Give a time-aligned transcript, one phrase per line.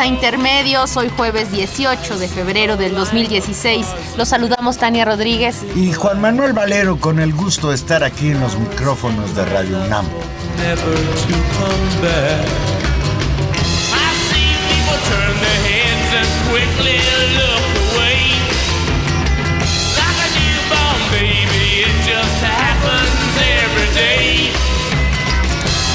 [0.00, 3.86] A Intermedios, hoy jueves 18 de febrero del 2016.
[4.16, 8.40] Los saludamos Tania Rodríguez y Juan Manuel Valero con el gusto de estar aquí en
[8.40, 10.06] los micrófonos de Radio UNAM.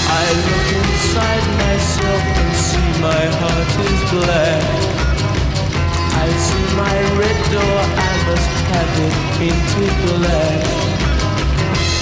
[0.07, 4.63] I look inside myself and see my heart is black.
[6.25, 7.77] I see my red door,
[8.09, 10.63] I must have it painted black.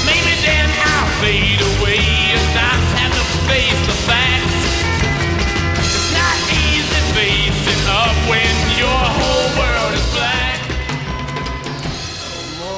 [0.05, 2.03] Maybe then I'll fade away
[2.35, 4.63] and not have to face the facts.
[5.79, 10.59] It's not easy facing up when your whole world is black.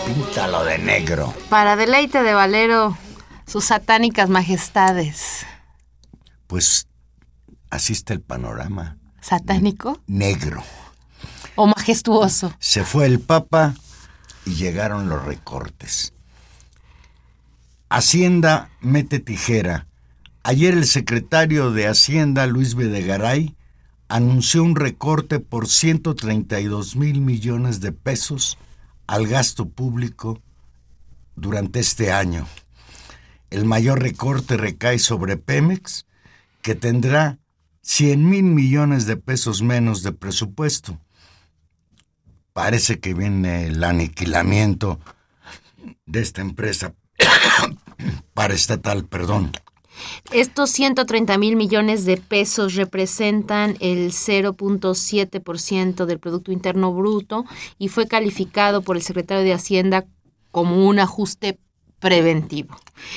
[0.07, 1.33] Píntalo de negro.
[1.49, 2.97] Para deleite de Valero,
[3.45, 5.45] sus satánicas majestades.
[6.47, 6.87] Pues
[7.69, 8.97] así está el panorama.
[9.25, 9.99] ¿Satánico?
[10.05, 10.61] Negro.
[11.55, 12.53] ¿O majestuoso?
[12.59, 13.73] Se fue el Papa
[14.45, 16.13] y llegaron los recortes.
[17.89, 19.87] Hacienda mete tijera.
[20.43, 23.55] Ayer el secretario de Hacienda, Luis Videgaray,
[24.09, 28.59] anunció un recorte por 132 mil millones de pesos
[29.07, 30.39] al gasto público
[31.35, 32.45] durante este año.
[33.49, 36.05] El mayor recorte recae sobre Pemex,
[36.61, 37.39] que tendrá
[37.85, 40.99] 100 mil millones de pesos menos de presupuesto.
[42.51, 44.99] Parece que viene el aniquilamiento
[46.07, 46.95] de esta empresa
[48.33, 49.51] paraestatal, perdón.
[50.31, 57.45] Estos 130 mil millones de pesos representan el 0.7% del Producto Interno Bruto
[57.77, 60.05] y fue calificado por el secretario de Hacienda
[60.49, 61.59] como un ajuste
[61.99, 62.75] preventivo.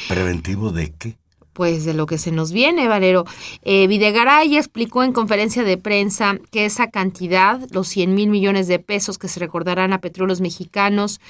[0.09, 1.17] ¿Preventivo de qué?
[1.59, 3.25] Pues de lo que se nos viene, Valero.
[3.63, 8.79] Eh, Videgaray explicó en conferencia de prensa que esa cantidad, los 100 mil millones de
[8.79, 11.21] pesos que se recordarán a petróleos mexicanos,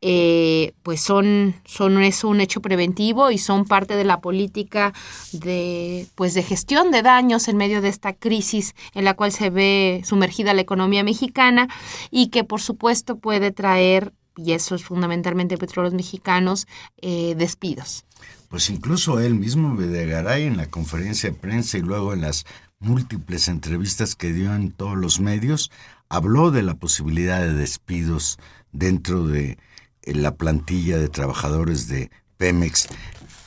[0.00, 4.92] eh, pues son, son es un hecho preventivo y son parte de la política
[5.32, 9.50] de, pues de gestión de daños en medio de esta crisis en la cual se
[9.50, 11.66] ve sumergida la economía mexicana
[12.12, 16.66] y que por supuesto puede traer y eso es fundamentalmente petróleos mexicanos,
[17.00, 18.04] eh, despidos.
[18.54, 22.46] Pues incluso él mismo, Videgaray, en la conferencia de prensa y luego en las
[22.78, 25.72] múltiples entrevistas que dio en todos los medios,
[26.08, 28.38] habló de la posibilidad de despidos
[28.70, 29.58] dentro de
[30.02, 32.86] eh, la plantilla de trabajadores de Pemex.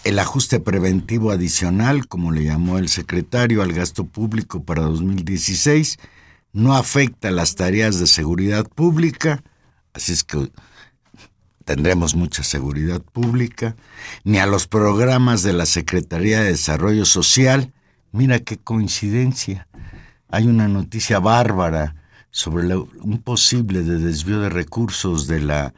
[0.04, 6.00] El ajuste preventivo adicional, como le llamó el secretario al gasto público para 2016,
[6.52, 9.42] no afecta las tareas de seguridad pública,
[9.94, 10.52] así es que
[11.68, 13.76] tendremos mucha seguridad pública,
[14.24, 17.74] ni a los programas de la Secretaría de Desarrollo Social.
[18.14, 19.68] Mira qué coincidencia.
[20.30, 21.94] Hay una noticia bárbara
[22.32, 25.74] sobre un posible de desvío de recursos de la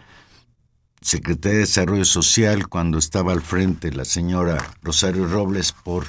[1.02, 6.06] Secretaría de Desarrollo Social cuando estaba al frente la señora Rosario Robles por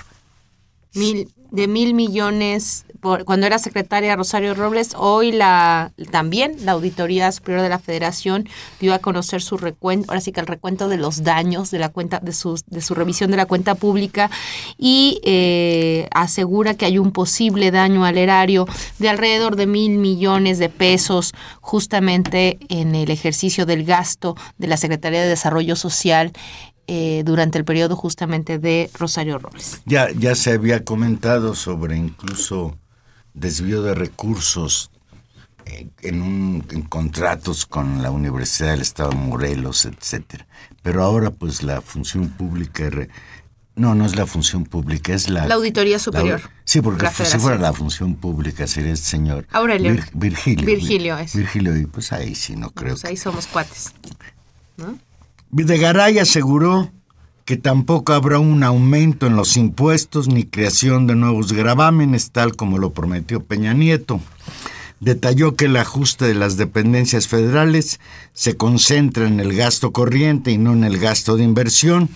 [0.93, 4.95] mil, de mil millones por, cuando era secretaria Rosario Robles.
[4.97, 8.49] Hoy la también la Auditoría Superior de la Federación
[8.81, 11.89] dio a conocer su recuento, ahora sí que el recuento de los daños de la
[11.89, 14.31] cuenta, de su, de su revisión de la cuenta pública
[14.77, 18.67] y eh, asegura que hay un posible daño al erario
[18.99, 24.77] de alrededor de mil millones de pesos justamente en el ejercicio del gasto de la
[24.77, 26.33] Secretaría de Desarrollo Social
[26.93, 29.81] eh, durante el periodo justamente de Rosario Robles.
[29.87, 32.77] Ya, ya se había comentado sobre incluso
[33.33, 34.91] desvío de recursos
[35.67, 40.49] eh, en, un, en contratos con la Universidad del Estado de Morelos, etcétera.
[40.83, 42.91] Pero ahora pues la función pública
[43.77, 45.47] no, no es la función pública, es la...
[45.47, 46.41] La Auditoría Superior.
[46.65, 49.47] sí, porque si fuera la función pública sería el señor...
[49.53, 49.97] Aurelio.
[50.13, 50.67] Virgilio.
[50.67, 51.37] Virgilio es.
[51.37, 53.95] Virgilio, y pues ahí sí no creo Pues ahí somos cuates.
[55.53, 56.93] Videgaray aseguró
[57.45, 62.79] que tampoco habrá un aumento en los impuestos ni creación de nuevos gravámenes, tal como
[62.79, 64.21] lo prometió Peña Nieto.
[65.01, 67.99] Detalló que el ajuste de las dependencias federales
[68.33, 72.11] se concentra en el gasto corriente y no en el gasto de inversión,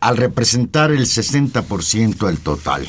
[0.00, 2.86] al representar el 60% del total.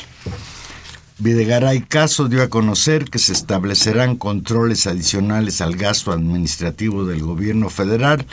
[1.18, 7.70] Videgaray Caso dio a conocer que se establecerán controles adicionales al gasto administrativo del gobierno
[7.70, 8.26] federal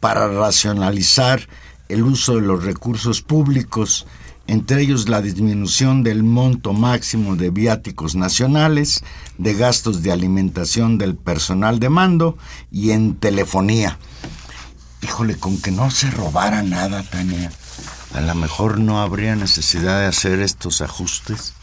[0.00, 1.48] para racionalizar
[1.88, 4.06] el uso de los recursos públicos,
[4.46, 9.02] entre ellos la disminución del monto máximo de viáticos nacionales,
[9.36, 12.38] de gastos de alimentación del personal de mando
[12.70, 13.98] y en telefonía.
[15.02, 17.52] Híjole, con que no se robara nada, Tania,
[18.14, 21.54] a lo mejor no habría necesidad de hacer estos ajustes.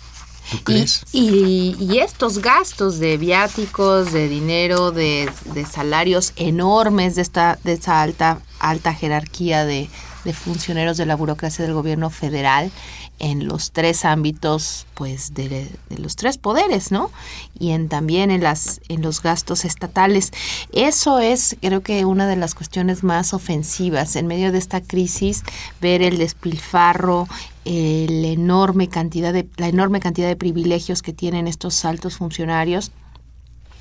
[0.51, 1.03] ¿Tú crees?
[1.11, 7.73] Y, y, estos gastos de viáticos, de dinero, de, de salarios enormes de esta, de
[7.73, 9.89] esa alta, alta jerarquía de,
[10.25, 12.71] de funcionarios de la burocracia del gobierno federal
[13.19, 17.11] en los tres ámbitos pues de, los tres poderes no
[17.57, 20.31] y en también en las en los gastos estatales.
[20.71, 24.15] Eso es creo que una de las cuestiones más ofensivas.
[24.15, 25.43] En medio de esta crisis
[25.81, 27.27] ver el despilfarro
[27.63, 32.91] el enorme cantidad de la enorme cantidad de privilegios que tienen estos altos funcionarios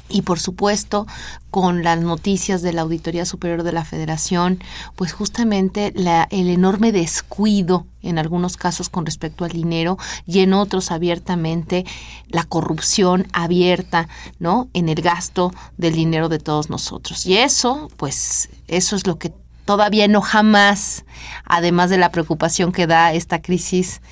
[0.08, 1.06] y por supuesto
[1.50, 4.62] con las noticias de la Auditoría Superior de la Federación,
[4.96, 9.96] pues justamente la, el enorme descuido en algunos casos con respecto al dinero
[10.26, 11.84] y en otros abiertamente
[12.28, 14.08] la corrupción abierta,
[14.38, 14.68] ¿no?
[14.74, 17.24] En el gasto del dinero de todos nosotros.
[17.24, 19.32] Y eso, pues, eso es lo que
[19.64, 21.04] todavía no jamás,
[21.44, 24.02] además de la preocupación que da esta crisis,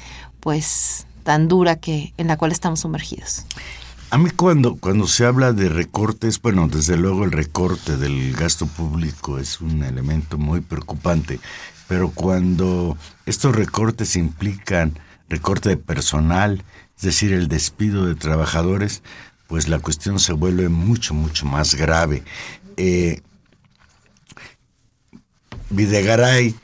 [0.40, 3.44] pues tan dura que en la cual estamos sumergidos.
[4.12, 8.66] A mí cuando, cuando se habla de recortes, bueno, desde luego el recorte del gasto
[8.66, 11.40] público es un elemento muy preocupante,
[11.88, 14.98] pero cuando estos recortes implican
[15.30, 16.62] recorte de personal,
[16.94, 19.02] es decir, el despido de trabajadores,
[19.46, 22.22] pues la cuestión se vuelve mucho, mucho más grave.
[22.76, 23.22] Eh,
[25.70, 26.54] Videgaray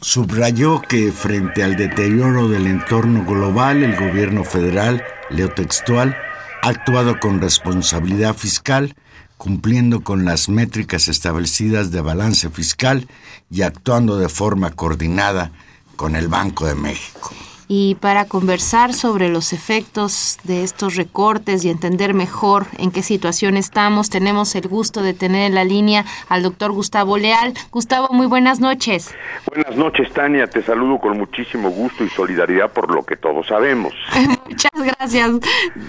[0.00, 6.16] subrayó que frente al deterioro del entorno global, el gobierno federal, leo textual,
[6.62, 8.94] ha actuado con responsabilidad fiscal,
[9.36, 13.08] cumpliendo con las métricas establecidas de balance fiscal
[13.50, 15.50] y actuando de forma coordinada
[15.96, 17.32] con el Banco de México
[17.74, 23.56] y para conversar sobre los efectos de estos recortes y entender mejor en qué situación
[23.56, 27.54] estamos, tenemos el gusto de tener en la línea al doctor Gustavo Leal.
[27.70, 29.14] Gustavo, muy buenas noches.
[29.46, 30.46] Buenas noches, Tania.
[30.48, 33.94] Te saludo con muchísimo gusto y solidaridad por lo que todos sabemos.
[34.46, 35.30] Muchas gracias,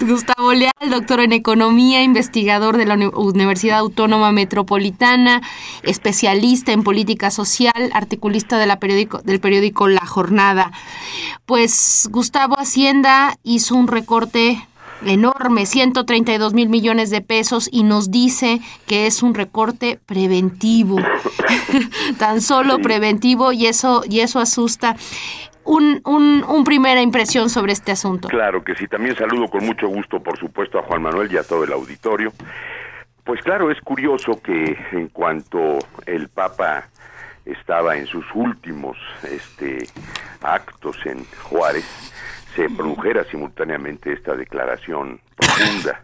[0.08, 5.42] Gustavo Leal, doctor en Economía, investigador de la Universidad Autónoma Metropolitana,
[5.82, 10.72] especialista en política social, articulista de la periódico, del periódico La Jornada.
[11.46, 14.58] Pues pues, Gustavo Hacienda hizo un recorte
[15.08, 20.98] enorme, 132 mil millones de pesos, y nos dice que es un recorte preventivo,
[22.20, 24.96] tan solo preventivo, y eso, y eso asusta.
[25.66, 28.28] Un, un, primera impresión sobre este asunto.
[28.28, 31.44] Claro que sí, también saludo con mucho gusto, por supuesto, a Juan Manuel y a
[31.44, 32.34] todo el auditorio.
[33.24, 36.90] Pues claro, es curioso que en cuanto el Papa
[37.46, 39.88] estaba en sus últimos este,
[40.42, 41.86] actos en Juárez,
[42.56, 46.04] se produjera simultáneamente esta declaración profunda.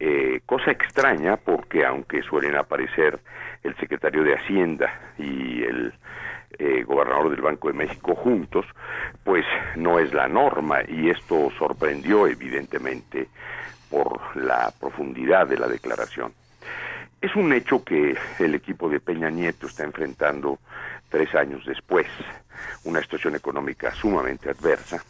[0.00, 3.20] Eh, cosa extraña porque aunque suelen aparecer
[3.62, 5.94] el secretario de Hacienda y el
[6.58, 8.66] eh, gobernador del Banco de México juntos,
[9.24, 9.44] pues
[9.76, 13.28] no es la norma y esto sorprendió evidentemente
[13.90, 16.32] por la profundidad de la declaración.
[17.24, 20.58] Es un hecho que el equipo de Peña Nieto está enfrentando
[21.08, 22.06] tres años después,
[22.84, 25.02] una situación económica sumamente adversa.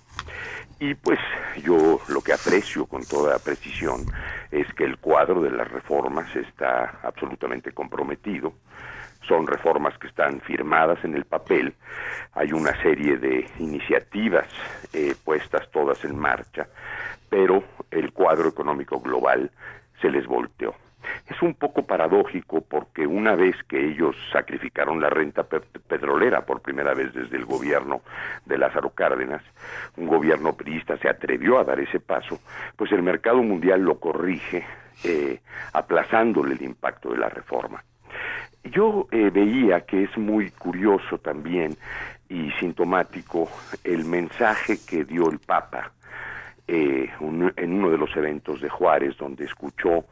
[0.78, 1.18] Y pues
[1.64, 4.06] yo lo que aprecio con toda precisión
[4.52, 8.52] es que el cuadro de las reformas está absolutamente comprometido.
[9.26, 11.74] Son reformas que están firmadas en el papel.
[12.34, 14.46] Hay una serie de iniciativas
[14.92, 16.68] eh, puestas todas en marcha,
[17.28, 19.50] pero el cuadro económico global
[20.00, 20.76] se les volteó.
[21.28, 26.94] Es un poco paradójico porque una vez que ellos sacrificaron la renta petrolera por primera
[26.94, 28.02] vez desde el gobierno
[28.44, 29.42] de Lázaro Cárdenas,
[29.96, 32.40] un gobierno priista se atrevió a dar ese paso,
[32.76, 34.64] pues el mercado mundial lo corrige
[35.02, 35.40] eh,
[35.72, 37.82] aplazándole el impacto de la reforma.
[38.64, 41.76] Yo eh, veía que es muy curioso también
[42.28, 43.48] y sintomático
[43.84, 45.92] el mensaje que dio el Papa
[46.66, 47.10] eh,
[47.56, 50.04] en uno de los eventos de Juárez, donde escuchó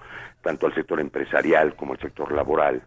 [0.42, 2.82] tanto al sector empresarial como al sector laboral,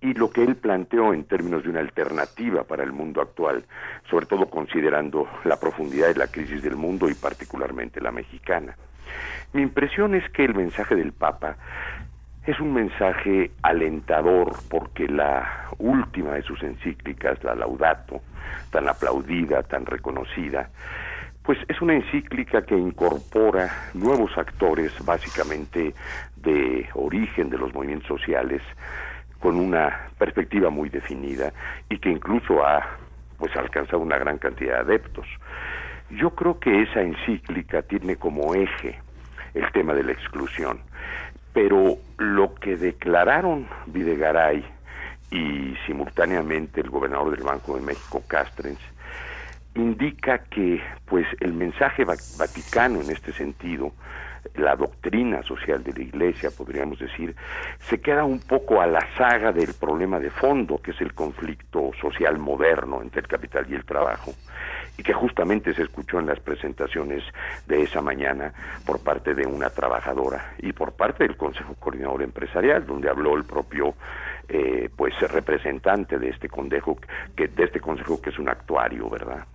[0.00, 3.64] y lo que él planteó en términos de una alternativa para el mundo actual,
[4.10, 8.76] sobre todo considerando la profundidad de la crisis del mundo y particularmente la mexicana.
[9.52, 11.56] Mi impresión es que el mensaje del Papa
[12.46, 18.20] es un mensaje alentador porque la última de sus encíclicas, la Laudato,
[18.70, 20.68] tan aplaudida, tan reconocida,
[21.44, 25.94] pues es una encíclica que incorpora nuevos actores básicamente
[26.36, 28.62] de origen de los movimientos sociales
[29.40, 31.52] con una perspectiva muy definida
[31.90, 32.96] y que incluso ha
[33.36, 35.26] pues alcanzado una gran cantidad de adeptos.
[36.08, 38.98] Yo creo que esa encíclica tiene como eje
[39.52, 40.80] el tema de la exclusión,
[41.52, 44.64] pero lo que declararon Videgaray
[45.30, 48.80] y simultáneamente el gobernador del Banco de México, Castrens,
[49.74, 53.92] indica que pues el mensaje vaticano en este sentido
[54.54, 57.34] la doctrina social de la Iglesia, podríamos decir,
[57.80, 61.90] se queda un poco a la saga del problema de fondo, que es el conflicto
[62.00, 64.32] social moderno entre el capital y el trabajo,
[64.96, 67.24] y que justamente se escuchó en las presentaciones
[67.66, 68.52] de esa mañana
[68.86, 73.44] por parte de una trabajadora y por parte del Consejo Coordinador Empresarial, donde habló el
[73.44, 73.94] propio
[74.48, 76.98] eh, pues representante de este consejo
[77.34, 79.46] que de este consejo que es un actuario, ¿verdad?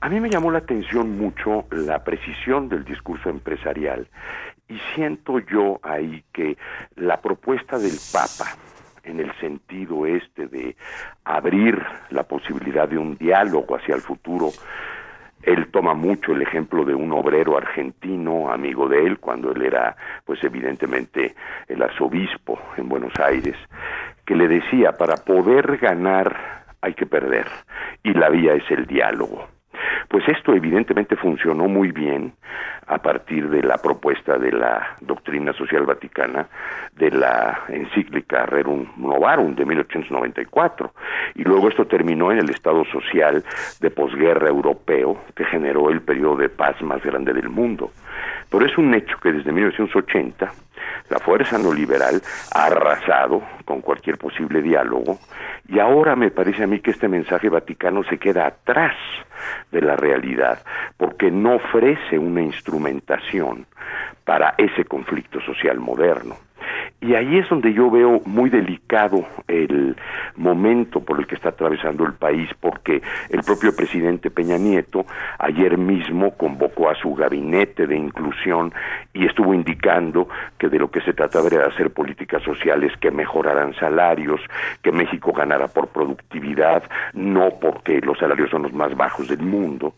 [0.00, 4.08] A mí me llamó la atención mucho la precisión del discurso empresarial
[4.68, 6.56] y siento yo ahí que
[6.96, 8.56] la propuesta del Papa
[9.04, 10.76] en el sentido este de
[11.24, 11.80] abrir
[12.10, 14.50] la posibilidad de un diálogo hacia el futuro
[15.42, 19.96] él toma mucho el ejemplo de un obrero argentino, amigo de él, cuando él era,
[20.24, 21.34] pues evidentemente,
[21.66, 23.56] el arzobispo en Buenos Aires,
[24.24, 27.46] que le decía, para poder ganar hay que perder,
[28.02, 29.48] y la vía es el diálogo.
[30.08, 32.34] Pues esto evidentemente funcionó muy bien
[32.86, 36.48] a partir de la propuesta de la doctrina social vaticana
[36.96, 40.92] de la encíclica Rerum Novarum de 1894
[41.36, 43.42] y luego esto terminó en el estado social
[43.80, 47.90] de posguerra europeo que generó el periodo de paz más grande del mundo.
[48.50, 50.52] Pero es un hecho que desde 1980
[51.08, 52.20] la fuerza no liberal
[52.54, 55.18] ha arrasado con cualquier posible diálogo
[55.68, 58.96] y ahora me parece a mí que este mensaje vaticano se queda atrás
[59.70, 60.62] de la realidad
[60.96, 63.66] porque no ofrece una instrumentación
[64.24, 66.36] para ese conflicto social moderno.
[67.00, 69.96] Y ahí es donde yo veo muy delicado el
[70.36, 75.04] momento por el que está atravesando el país, porque el propio presidente Peña Nieto
[75.38, 78.72] ayer mismo convocó a su gabinete de inclusión
[79.12, 83.74] y estuvo indicando que de lo que se trataba era hacer políticas sociales que mejoraran
[83.74, 84.40] salarios,
[84.82, 89.94] que México ganara por productividad, no porque los salarios son los más bajos del mundo.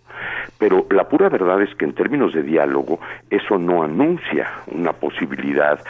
[0.59, 3.00] Pero la pura verdad es que en términos de diálogo
[3.31, 5.81] eso no anuncia una posibilidad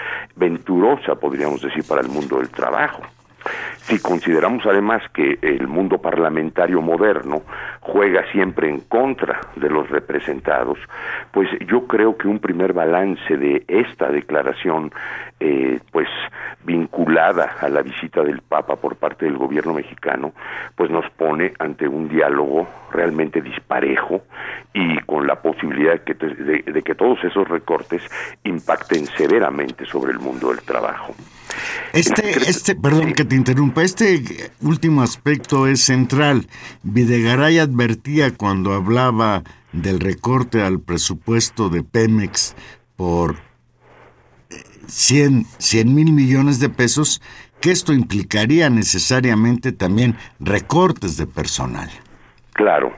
[0.75, 3.03] venturosa, podríamos decir, para el mundo del trabajo.
[3.83, 7.43] Si consideramos además que el mundo parlamentario moderno
[7.81, 10.79] juega siempre en contra de los representados,
[11.33, 14.91] pues yo creo que un primer balance de esta declaración,
[15.39, 16.09] eh, pues
[16.65, 20.33] vinculada a la visita del Papa por parte del gobierno mexicano,
[20.77, 24.23] pues nos pone ante un diálogo realmente disparejo
[24.73, 28.03] y con la posibilidad que, de que todos esos recortes
[28.45, 31.15] impacten severamente sobre el mundo del trabajo.
[31.93, 36.49] Este, este, perdón que te interrumpa, este último aspecto es central.
[36.83, 39.43] Videgaray advertía cuando hablaba
[39.73, 42.55] del recorte al presupuesto de Pemex
[42.97, 43.37] por
[44.87, 45.47] 100
[45.95, 47.21] mil millones de pesos,
[47.61, 51.91] que esto implicaría necesariamente también recortes de personal.
[52.53, 52.93] Claro.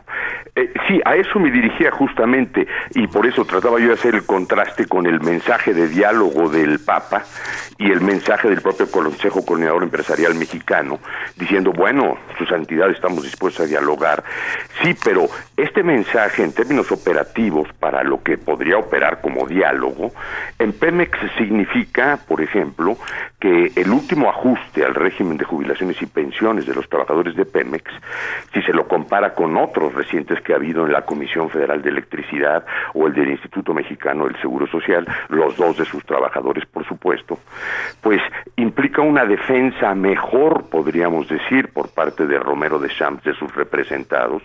[0.59, 4.25] Eh, sí, a eso me dirigía justamente y por eso trataba yo de hacer el
[4.25, 7.25] contraste con el mensaje de diálogo del Papa
[7.77, 10.99] y el mensaje del propio Consejo Coordinador Empresarial Mexicano,
[11.37, 14.25] diciendo, bueno, su santidad, estamos dispuestos a dialogar.
[14.83, 15.27] Sí, pero
[15.59, 20.13] este mensaje en términos operativos para lo que podría operar como diálogo,
[20.59, 22.97] en Pemex significa, por ejemplo,
[23.39, 27.93] que el último ajuste al régimen de jubilaciones y pensiones de los trabajadores de Pemex,
[28.55, 31.91] si se lo compara con otros recientes que ha habido en la Comisión Federal de
[31.91, 36.87] Electricidad o el del Instituto Mexicano del Seguro Social, los dos de sus trabajadores, por
[36.87, 37.41] supuesto,
[38.01, 38.23] pues
[38.55, 44.45] implica una defensa mejor, podríamos decir, por parte de Romero de Champs, de sus representados,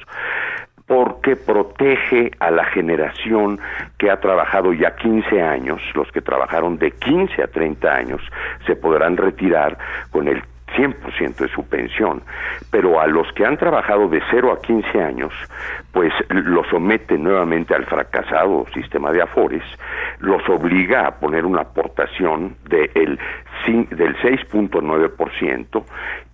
[0.88, 3.60] porque protege a la generación
[4.00, 8.22] que ha trabajado ya 15 años, los que trabajaron de 15 a 30 años
[8.66, 9.78] se podrán retirar
[10.10, 10.42] con el
[10.76, 12.22] 100% de su pensión,
[12.70, 15.34] pero a los que han trabajado de 0 a 15 años,
[15.92, 19.64] pues los somete nuevamente al fracasado sistema de Afores,
[20.20, 23.20] los obliga a poner una aportación de el,
[23.68, 25.84] del 6.9%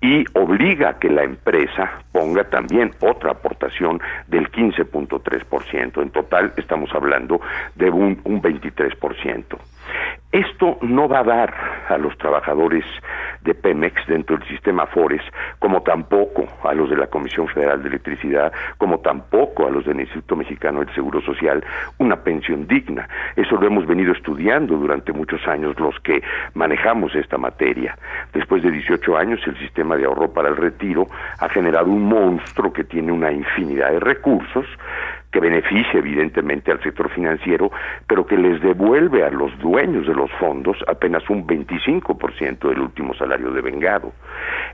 [0.01, 6.01] y obliga a que la empresa ponga también otra aportación del 15.3%.
[6.01, 7.41] En total estamos hablando
[7.75, 9.58] de un, un 23%.
[10.32, 11.53] Esto no va a dar
[11.89, 12.84] a los trabajadores
[13.47, 15.21] de Pemex dentro del sistema Afores,
[15.57, 20.01] como tampoco a los de la Comisión Federal de Electricidad, como tampoco a los del
[20.01, 21.63] Instituto Mexicano del Seguro Social,
[21.97, 23.07] una pensión digna.
[23.35, 26.21] Eso lo hemos venido estudiando durante muchos años los que
[26.53, 27.97] manejamos esta materia.
[28.33, 31.07] Después de 18 años, el sistema de ahorro para el retiro
[31.39, 34.65] ha generado un monstruo que tiene una infinidad de recursos,
[35.31, 37.72] que beneficia evidentemente al sector financiero,
[38.07, 43.13] pero que les devuelve a los dueños de los fondos apenas un 25% del último
[43.13, 44.13] salario de vengado.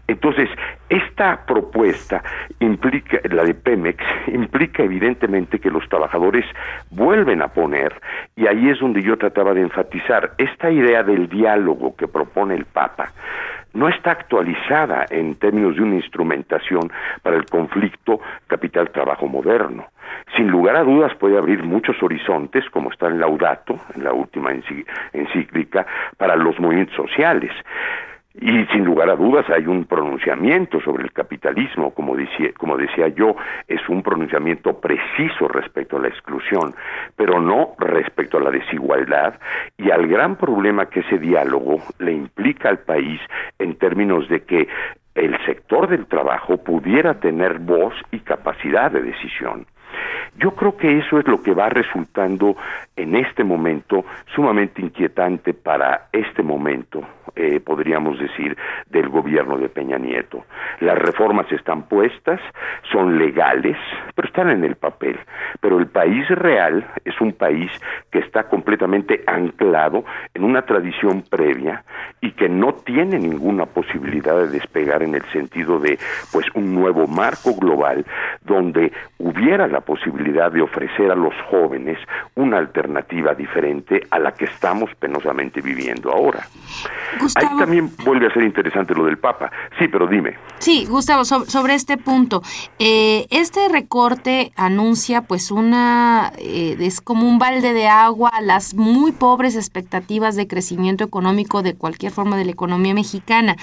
[0.08, 0.50] Entonces,
[0.90, 2.24] esta propuesta
[2.60, 6.46] implica, la de Pemex, implica evidentemente que los trabajadores
[6.92, 7.94] vuelven a poner,
[8.36, 12.66] y ahí es donde yo trataba de enfatizar, esta idea del diálogo que propone el
[12.66, 13.12] Papa,
[13.74, 19.88] no está actualizada en términos de una instrumentación para el conflicto capital-trabajo moderno.
[20.36, 24.52] Sin lugar a dudas puede abrir muchos horizontes, como está en Laudato, en la última
[25.14, 25.86] encíclica,
[26.18, 27.52] para los movimientos sociales.
[28.36, 33.36] Y sin lugar a dudas hay un pronunciamiento sobre el capitalismo, como decía, yo,
[33.68, 36.74] es un pronunciamiento preciso respecto a la exclusión,
[37.16, 39.40] pero no respecto a la desigualdad
[39.78, 43.22] y al gran problema que ese diálogo le implica al país
[43.60, 44.68] en términos de que
[45.14, 49.68] el sector del trabajo pudiera tener voz y capacidad de decisión.
[50.38, 52.56] Yo creo que eso es lo que va resultando
[52.96, 57.02] en este momento sumamente inquietante para este momento,
[57.36, 58.58] eh, podríamos decir,
[58.90, 60.46] del gobierno de Peña Nieto.
[60.80, 62.40] Las reformas están puestas,
[62.92, 63.78] son legales,
[64.16, 65.20] pero están en el papel.
[65.62, 67.72] Pero el país real es un país
[68.12, 71.84] que está completamente anclado en una tradición previa
[72.22, 75.98] y que no tiene ninguna posibilidad de despegar en el sentido de
[76.32, 78.06] pues un nuevo marco global
[78.42, 81.98] donde hubiera la posibilidad de ofrecer a los jóvenes
[82.36, 86.48] una alternativa diferente a la que estamos penosamente viviendo ahora.
[87.36, 89.52] Ahí también vuelve a ser interesante lo del Papa.
[89.78, 90.36] Sí, pero dime.
[90.60, 92.42] Sí, Gustavo, sobre este punto,
[92.80, 98.74] eh, este recorte anuncia pues una, eh, es como un balde de agua a las
[98.74, 103.58] muy pobres expectativas de crecimiento económico de cualquier forma de la economía mexicana.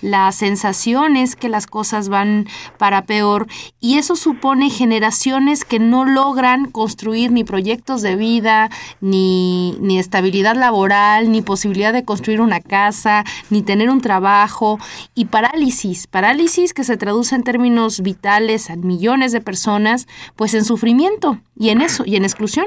[0.00, 2.46] La sensación es que las cosas van
[2.78, 3.46] para peor
[3.80, 10.56] y eso supone generaciones que no logran construir ni proyectos de vida, ni, ni estabilidad
[10.56, 14.78] laboral, ni posibilidad de construir una casa, ni tener un trabajo
[15.14, 20.64] y parálisis, parálisis que se traduce en términos vitales a millones de personas, pues en
[20.64, 22.66] sufrimiento y en eso, y en exclusión.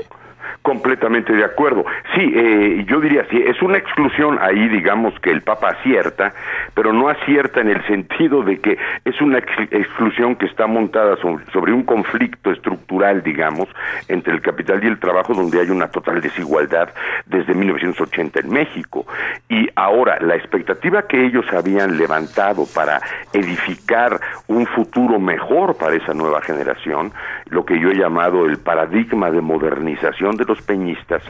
[0.61, 1.85] Completamente de acuerdo.
[2.15, 6.33] Sí, eh, yo diría, sí, es una exclusión ahí, digamos, que el Papa acierta,
[6.73, 11.73] pero no acierta en el sentido de que es una exclusión que está montada sobre,
[11.73, 13.67] un conflicto estructural, digamos,
[14.07, 16.89] entre el capital y el trabajo, donde hay una total desigualdad
[17.25, 19.05] desde 1980 en México.
[19.47, 22.99] Y ahora, la expectativa que ellos habían levantado para
[23.33, 27.11] edificar un futuro mejor para esa nueva generación,
[27.49, 31.21] lo que yo he llamado el paradigma de modernización de los peñistas,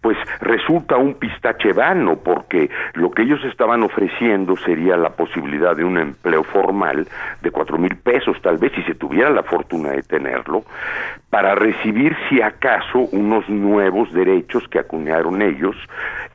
[0.00, 5.84] pues resulta un pistache vano, porque lo que ellos estaban ofreciendo sería la posibilidad de
[5.84, 7.08] un empleo formal
[7.40, 10.62] de cuatro mil pesos, tal vez si se tuviera la fortuna de tenerlo,
[11.30, 15.76] para recibir si acaso unos nuevos derechos que acuñaron ellos,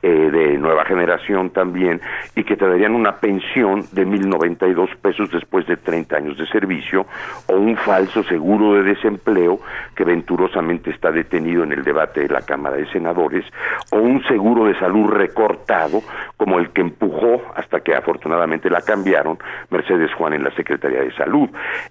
[0.02, 2.00] eh, de nueva generación también,
[2.34, 6.16] y que te darían una pensión de mil noventa y dos pesos después de 30
[6.16, 7.06] años de servicio,
[7.46, 9.60] o un falso seguro de desempleo
[9.94, 13.44] que venturosamente está detenido en el debate de la Cámara de Senadores,
[13.92, 16.02] o un seguro de salud recortado,
[16.36, 19.38] como el que empujó, hasta que afortunadamente la cambiaron,
[19.70, 21.48] Mercedes Juan en la Secretaría de Salud.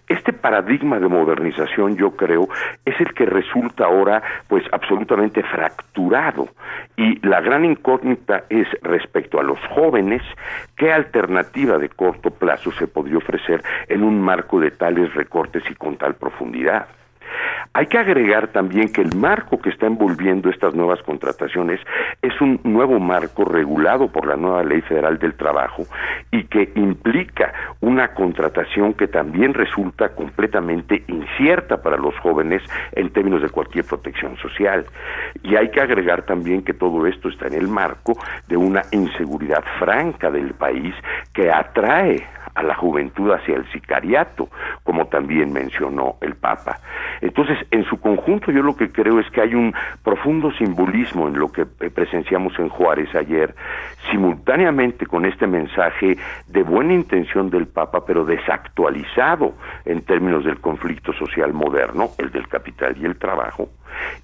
[0.08, 2.48] Este paradigma de modernización, yo creo,
[2.86, 6.48] es el que resulta ahora, pues, absolutamente fracturado.
[6.98, 10.22] Y la gran incógnita es respecto a los jóvenes,
[10.76, 15.76] ¿qué alternativa de corto plazo se podría ofrecer en un marco de tales recortes y
[15.76, 16.88] con tal profundidad?
[17.74, 21.80] Hay que agregar también que el marco que está envolviendo estas nuevas contrataciones
[22.22, 25.84] es un nuevo marco regulado por la nueva Ley Federal del Trabajo
[26.32, 32.62] y que implica una contratación que también resulta completamente incierta para los jóvenes
[32.94, 34.86] en términos de cualquier protección social.
[35.44, 38.14] Y hay que agregar también que todo esto está en el marco
[38.48, 40.96] de una inseguridad franca del país
[41.34, 44.50] que atrae a la juventud hacia el sicariato,
[44.84, 46.80] como también mencionó el Papa.
[47.22, 51.38] Entonces, en su conjunto yo lo que creo es que hay un profundo simbolismo en
[51.38, 53.54] lo que presenciamos en Juárez ayer,
[54.10, 59.54] simultáneamente con este mensaje de buena intención del Papa, pero desactualizado
[59.86, 63.70] en términos del conflicto social moderno, el del capital y el trabajo,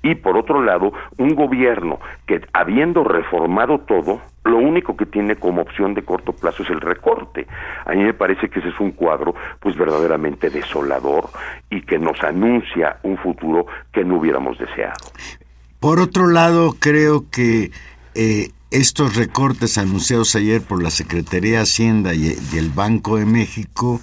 [0.01, 5.61] y por otro lado, un gobierno que habiendo reformado todo, lo único que tiene como
[5.61, 7.47] opción de corto plazo es el recorte.
[7.85, 11.29] A mí me parece que ese es un cuadro pues verdaderamente desolador
[11.69, 15.11] y que nos anuncia un futuro que no hubiéramos deseado.
[15.79, 17.71] Por otro lado, creo que
[18.15, 23.25] eh, estos recortes anunciados ayer por la Secretaría de Hacienda y, y el Banco de
[23.25, 23.99] México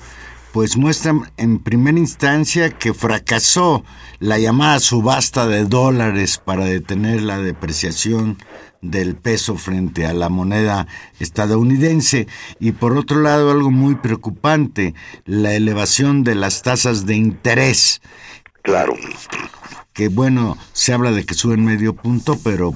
[0.58, 3.84] pues muestran en primera instancia que fracasó
[4.18, 8.38] la llamada subasta de dólares para detener la depreciación
[8.82, 10.88] del peso frente a la moneda
[11.20, 12.26] estadounidense
[12.58, 18.02] y por otro lado algo muy preocupante, la elevación de las tasas de interés.
[18.62, 18.94] Claro.
[19.92, 22.74] Que bueno, se habla de que suben medio punto, pero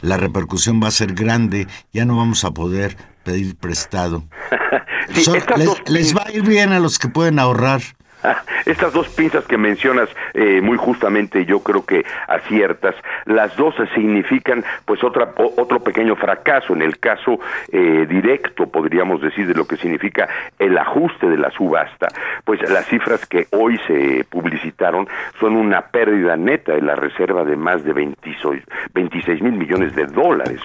[0.00, 2.96] la repercusión va a ser grande, ya no vamos a poder
[3.28, 4.24] pedir prestado.
[5.86, 7.82] les, va a ir bien a los que pueden ahorrar.
[8.66, 14.64] Estas dos pinzas que mencionas eh, muy justamente, yo creo que aciertas, las dos significan
[14.84, 17.38] pues otra, otro pequeño fracaso en el caso
[17.70, 20.28] eh, directo, podríamos decir, de lo que significa
[20.58, 22.08] el ajuste de la subasta,
[22.44, 25.08] pues las cifras que hoy se publicitaron
[25.40, 30.60] son una pérdida neta de la reserva de más de 26 mil millones de dólares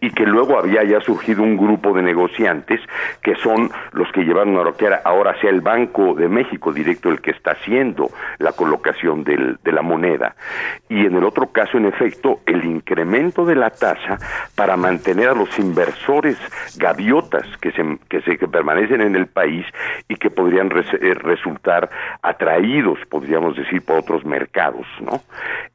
[0.00, 2.80] y que luego había ya surgido un grupo de negociantes
[3.22, 6.72] que son los que llevaron a lo que ahora sea el Banco de México
[7.04, 10.34] el que está haciendo la colocación del, de la moneda.
[10.88, 14.18] Y en el otro caso, en efecto, el incremento de la tasa
[14.54, 16.38] para mantener a los inversores
[16.78, 19.66] gaviotas que se, que se permanecen en el país
[20.08, 21.90] y que podrían eh, resultar
[22.22, 25.22] atraídos, podríamos decir, por otros mercados, ¿no?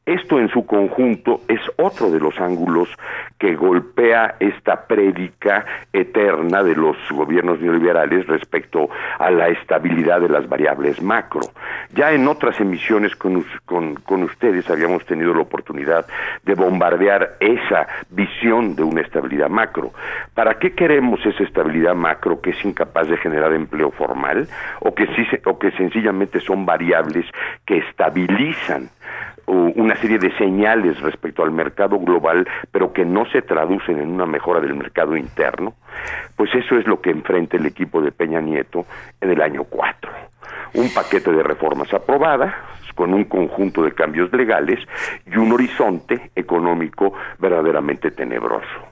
[0.04, 2.88] Esto en su conjunto es otro de los ángulos
[3.38, 10.48] que golpea esta prédica eterna de los gobiernos neoliberales respecto a la estabilidad de las
[10.48, 11.42] variables macro.
[11.94, 16.06] Ya en otras emisiones con, con, ustedes habíamos tenido la oportunidad
[16.42, 19.92] de bombardear esa visión de una estabilidad macro.
[20.34, 24.48] ¿Para qué queremos esa estabilidad macro que es incapaz de generar empleo formal
[24.80, 27.26] o que, sí, o que sencillamente son variables
[27.66, 28.88] que estabilizan
[29.46, 34.26] una serie de señales respecto al mercado global, pero que no se traducen en una
[34.26, 35.74] mejora del mercado interno,
[36.36, 38.86] pues eso es lo que enfrenta el equipo de Peña Nieto
[39.20, 40.10] en el año 4.
[40.74, 42.54] Un paquete de reformas aprobada,
[42.94, 44.78] con un conjunto de cambios legales
[45.26, 48.91] y un horizonte económico verdaderamente tenebroso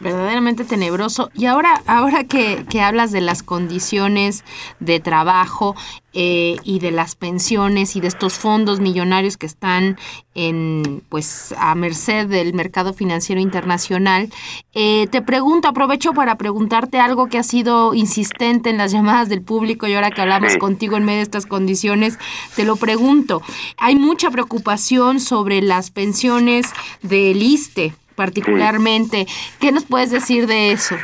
[0.00, 1.30] verdaderamente tenebroso.
[1.34, 4.44] Y ahora, ahora que, que, hablas de las condiciones
[4.80, 5.74] de trabajo
[6.12, 9.98] eh, y de las pensiones y de estos fondos millonarios que están
[10.36, 14.30] en pues a merced del mercado financiero internacional,
[14.74, 19.42] eh, te pregunto, aprovecho para preguntarte algo que ha sido insistente en las llamadas del
[19.42, 22.18] público y ahora que hablamos contigo en medio de estas condiciones,
[22.54, 23.42] te lo pregunto.
[23.76, 26.66] Hay mucha preocupación sobre las pensiones
[27.02, 29.26] del ISTE particularmente.
[29.60, 30.96] ¿Qué nos puedes decir de eso?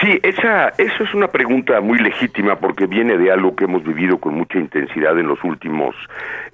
[0.00, 4.18] Sí, esa, eso es una pregunta muy legítima porque viene de algo que hemos vivido
[4.18, 5.94] con mucha intensidad en los últimos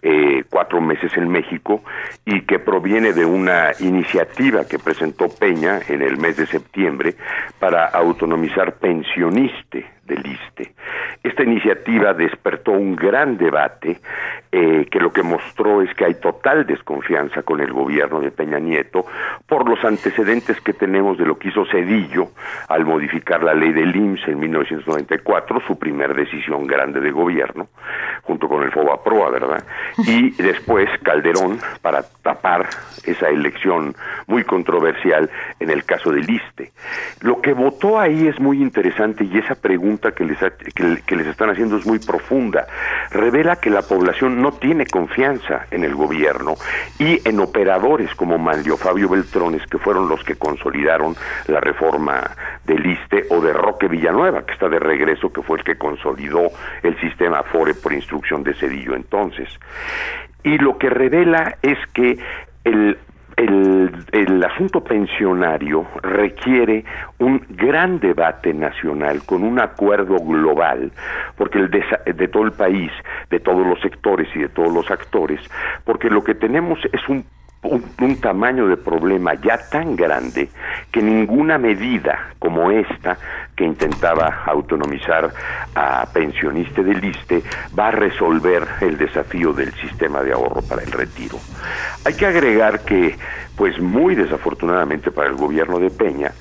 [0.03, 1.83] eh, cuatro meses en México
[2.25, 7.15] y que proviene de una iniciativa que presentó Peña en el mes de septiembre
[7.59, 10.73] para autonomizar pensioniste del ISTE.
[11.23, 14.01] Esta iniciativa despertó un gran debate
[14.51, 18.59] eh, que lo que mostró es que hay total desconfianza con el gobierno de Peña
[18.59, 19.07] Nieto
[19.47, 22.29] por los antecedentes que tenemos de lo que hizo Cedillo
[22.69, 27.69] al modificar la ley del IMSS en 1994, su primer decisión grande de gobierno,
[28.23, 29.65] junto con el FOBAPROA, ¿verdad?
[29.99, 32.69] Y después Calderón para tapar
[33.05, 33.95] esa elección
[34.27, 36.73] muy controversial en el caso del ISTE.
[37.21, 40.39] Lo que votó ahí es muy interesante y esa pregunta que les,
[41.05, 42.67] que les están haciendo es muy profunda.
[43.11, 46.55] Revela que la población no tiene confianza en el gobierno
[46.99, 51.15] y en operadores como Manlio Fabio Beltrones, que fueron los que consolidaron
[51.47, 52.31] la reforma
[52.65, 56.49] del ISTE, o de Roque Villanueva, que está de regreso, que fue el que consolidó
[56.83, 59.49] el sistema Afore por instrucción de Cedillo entonces.
[60.45, 62.19] Y lo que revela es que
[62.65, 62.99] el
[63.37, 66.85] el, asunto pensionario requiere
[67.19, 70.93] un gran debate nacional con un acuerdo global,
[71.37, 72.91] porque el de, todo el país,
[73.31, 75.41] de todos los sectores y de todos los actores,
[75.85, 77.25] porque lo que tenemos es un
[77.63, 80.49] un, tamaño de problema ya tan grande
[80.91, 83.17] que ninguna medida como esta
[83.55, 85.31] que intentaba autonomizar
[85.75, 87.43] a pensionistas del ISTE
[87.79, 91.39] va a resolver el desafío del sistema de ahorro para el retiro.
[92.05, 93.17] Hay que agregar que,
[93.57, 96.33] pues muy desafortunadamente para el gobierno de Peña,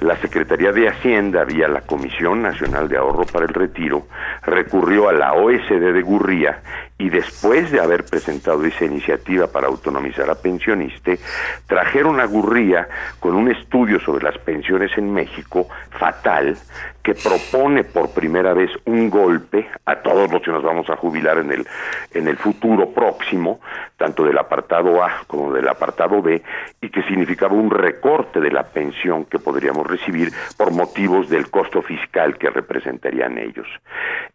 [0.00, 4.06] la Secretaría de Hacienda, vía la Comisión Nacional de Ahorro para el Retiro,
[4.44, 6.60] recurrió a la OSD de Gurría
[6.98, 11.20] y después de haber presentado esa iniciativa para autonomizar a pensionistas,
[11.66, 12.88] trajeron a Gurría
[13.20, 16.58] con un estudio sobre las pensiones en México fatal
[17.02, 21.38] que propone por primera vez un golpe a todos los que nos vamos a jubilar
[21.38, 21.66] en el
[22.12, 23.60] en el futuro próximo,
[23.96, 26.42] tanto del apartado A como del apartado B,
[26.80, 31.80] y que significaba un recorte de la pensión que podríamos recibir por motivos del costo
[31.80, 33.68] fiscal que representarían ellos.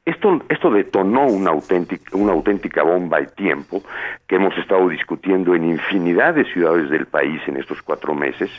[0.06, 2.53] Esto esto detonó una auténtica una auténtica
[2.84, 3.82] bomba de tiempo
[4.28, 8.50] que hemos estado discutiendo en infinidad de ciudades del país en estos cuatro meses,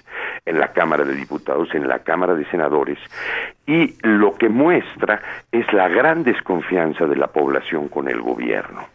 [0.45, 2.99] en la Cámara de Diputados, en la Cámara de Senadores,
[3.67, 8.94] y lo que muestra es la gran desconfianza de la población con el gobierno.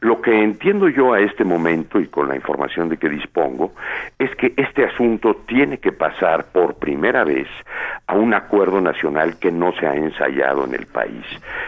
[0.00, 3.72] Lo que entiendo yo a este momento y con la información de que dispongo
[4.18, 7.48] es que este asunto tiene que pasar por primera vez
[8.06, 11.24] a un acuerdo nacional que no se ha ensayado en el país.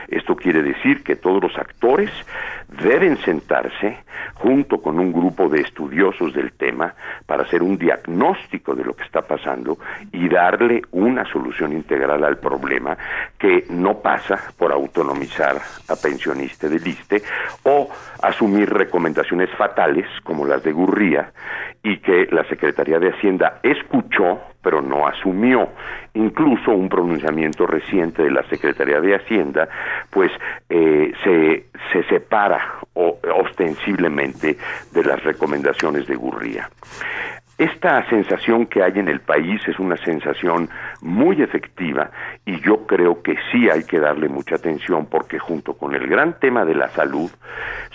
[0.08, 2.10] Esto quiere decir que todos los actores
[2.68, 8.85] deben sentarse junto con un grupo de estudiosos del tema para hacer un diagnóstico de
[8.85, 9.79] lo que está pasando
[10.12, 12.96] y darle una solución integral al problema
[13.38, 15.57] que no pasa por autonomizar
[15.88, 17.22] a pensionistas del ISTE
[17.64, 17.88] o
[18.22, 21.33] asumir recomendaciones fatales como las de Gurría
[21.83, 25.68] y que la Secretaría de Hacienda escuchó pero no asumió.
[26.14, 29.68] Incluso un pronunciamiento reciente de la Secretaría de Hacienda,
[30.11, 30.33] pues
[30.68, 34.57] eh, se, se separa ostensiblemente
[34.92, 36.68] de las recomendaciones de Gurría.
[37.57, 40.68] Esta sensación que hay en el país es una sensación
[41.00, 42.11] muy efectiva
[42.44, 46.40] y yo creo que sí hay que darle mucha atención porque junto con el gran
[46.40, 47.31] tema de la salud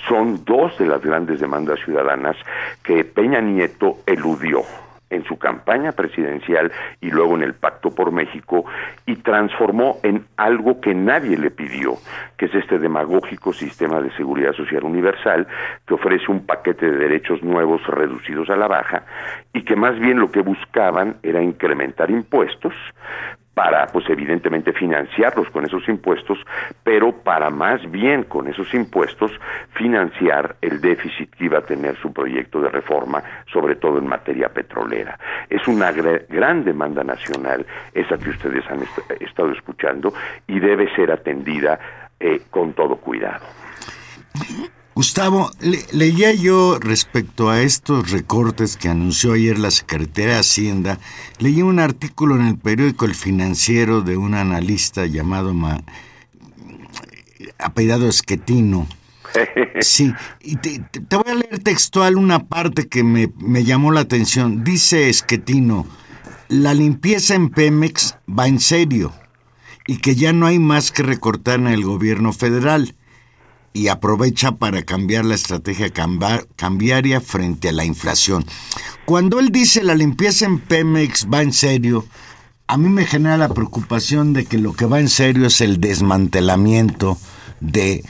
[0.08, 2.38] son dos de las grandes demandas ciudadanas
[2.82, 4.62] que Peña Nieto eludió
[5.12, 8.66] en su campaña presidencial y luego en el Pacto por México
[9.06, 11.96] y transformó en algo que nadie le pidió,
[12.38, 15.48] que es este demagógico sistema de seguridad social universal
[15.86, 19.04] que ofrece un paquete de derechos nuevos reducidos a la baja
[19.54, 22.74] y que más bien lo que buscaban era incrementar impuestos
[23.54, 26.40] para, pues evidentemente, financiarlos con esos impuestos,
[26.84, 29.32] pero para más bien con esos impuestos
[29.74, 34.50] financiar el déficit que iba a tener su proyecto de reforma, sobre todo en materia
[34.50, 35.20] petrolera.
[35.50, 38.82] Es una gran demanda nacional, esa que ustedes han
[39.20, 40.14] estado escuchando,
[40.48, 41.80] y debe ser atendida
[42.20, 43.46] eh, con todo cuidado.
[44.94, 45.50] Gustavo,
[45.94, 51.00] leía yo respecto a estos recortes que anunció ayer la Secretaría de Hacienda,
[51.40, 55.82] leí un artículo en el periódico El Financiero de un analista llamado Ma,
[57.58, 58.88] apellidado Esquetino.
[59.80, 64.64] Sí, y te, voy a leer textual una parte que me, me llamó la atención.
[64.64, 65.88] Dice Esquetino,
[66.50, 69.14] la limpieza en Pemex va en serio
[69.88, 72.94] y que ya no hay más que recortar en el gobierno federal
[73.74, 75.92] y aprovecha para cambiar la estrategia
[76.56, 78.46] cambiaria frente a la inflación.
[79.06, 82.06] Cuando él dice la limpieza en Pemex va en serio,
[82.68, 85.80] a mí me genera la preocupación de que lo que va en serio es el
[85.80, 87.18] desmantelamiento
[87.60, 88.04] de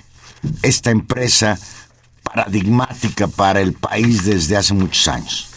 [0.62, 1.60] esta empresa
[2.24, 5.51] paradigmática para el país desde hace muchos años.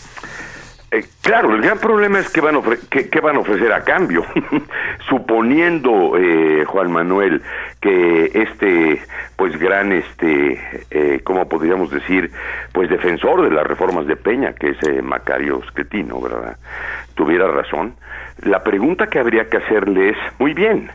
[0.95, 4.25] Eh, claro, el gran problema es qué van, qué, van a ofrecer a cambio.
[5.09, 7.43] Suponiendo, eh, Juan Manuel,
[7.81, 9.03] que este,
[9.35, 12.31] pues gran, este, eh, ¿cómo podríamos decir?
[12.73, 16.59] Pues defensor de las reformas de Peña, que es eh, Macario Scretino, ¿verdad?
[17.17, 17.97] Tuviera razón.
[18.43, 20.93] La pregunta que habría que hacerle es, muy bien,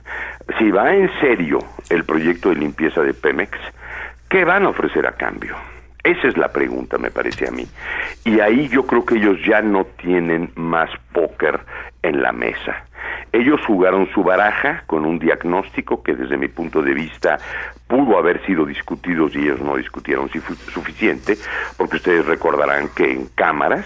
[0.59, 1.59] si va en serio
[1.89, 3.51] el proyecto de limpieza de Pemex,
[4.29, 5.57] ¿qué van a ofrecer a cambio?
[6.03, 7.67] Esa es la pregunta, me parece a mí.
[8.25, 11.59] Y ahí yo creo que ellos ya no tienen más póker
[12.03, 12.85] en la mesa.
[13.31, 17.37] Ellos jugaron su baraja con un diagnóstico que desde mi punto de vista
[17.87, 21.37] pudo haber sido discutido y ellos no discutieron suficiente,
[21.77, 23.85] porque ustedes recordarán que en cámaras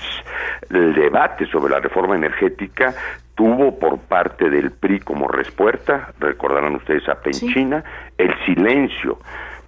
[0.69, 2.93] el debate sobre la reforma energética
[3.35, 7.83] tuvo por parte del PRI como respuesta, recordarán ustedes a Penchina,
[8.17, 9.19] el silencio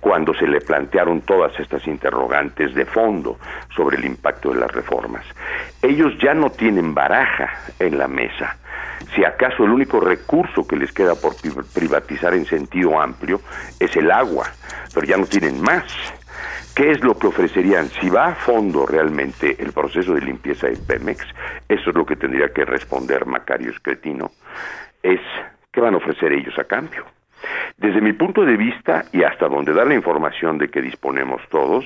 [0.06, 3.40] cuando se le plantearon todas estas interrogantes de fondo
[3.76, 5.26] sobre el impacto de las reformas.
[5.82, 8.56] Ellos ya no tienen baraja en la mesa.
[9.16, 11.34] Si acaso el único recurso que les queda por
[11.74, 13.42] privatizar en sentido amplio
[13.80, 14.46] es el agua,
[14.94, 15.84] pero ya no tienen más.
[16.76, 17.88] ¿Qué es lo que ofrecerían?
[18.00, 21.26] Si va a fondo realmente el proceso de limpieza de Pemex,
[21.68, 24.30] eso es lo que tendría que responder Macario Escretino,
[25.02, 25.22] es
[25.74, 27.15] ¿qué van a ofrecer ellos a cambio?
[27.78, 31.86] Desde mi punto de vista y hasta donde da la información de que disponemos todos,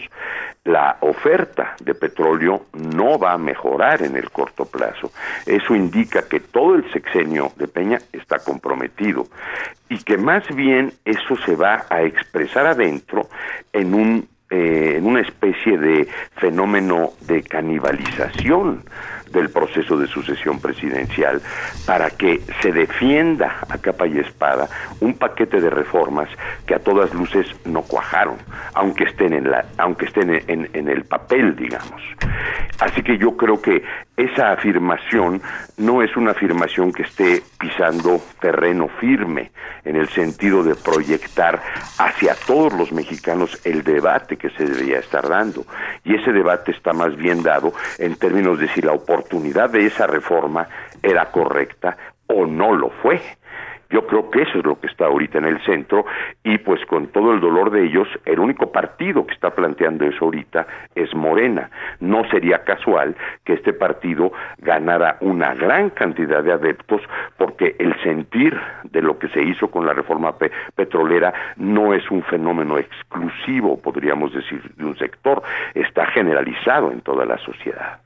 [0.63, 5.11] la oferta de petróleo no va a mejorar en el corto plazo.
[5.45, 9.25] Eso indica que todo el sexenio de Peña está comprometido
[9.89, 13.27] y que más bien eso se va a expresar adentro
[13.73, 16.07] en un eh, en una especie de
[16.37, 18.81] fenómeno de canibalización
[19.31, 21.41] del proceso de sucesión presidencial
[21.85, 24.67] para que se defienda a capa y espada
[24.99, 26.29] un paquete de reformas
[26.65, 28.37] que a todas luces no cuajaron,
[28.73, 32.01] aunque estén en la, aunque estén en, en el papel, digamos.
[32.79, 33.83] Así que yo creo que
[34.15, 35.41] esa afirmación
[35.77, 39.51] no es una afirmación que esté pisando terreno firme
[39.83, 41.61] en el sentido de proyectar
[41.97, 45.65] hacia todos los mexicanos el debate que se debería estar dando.
[46.03, 50.07] Y ese debate está más bien dado en términos de si la oportunidad de esa
[50.07, 50.67] reforma
[51.03, 53.19] era correcta o no lo fue.
[53.91, 56.05] Yo creo que eso es lo que está ahorita en el centro
[56.43, 60.25] y pues con todo el dolor de ellos, el único partido que está planteando eso
[60.25, 61.71] ahorita es Morena.
[61.99, 67.01] No sería casual que este partido ganara una gran cantidad de adeptos
[67.37, 70.35] porque el sentir de lo que se hizo con la reforma
[70.75, 75.41] petrolera no es un fenómeno exclusivo, podríamos decir, de un sector,
[75.73, 78.01] está generalizado en toda la sociedad.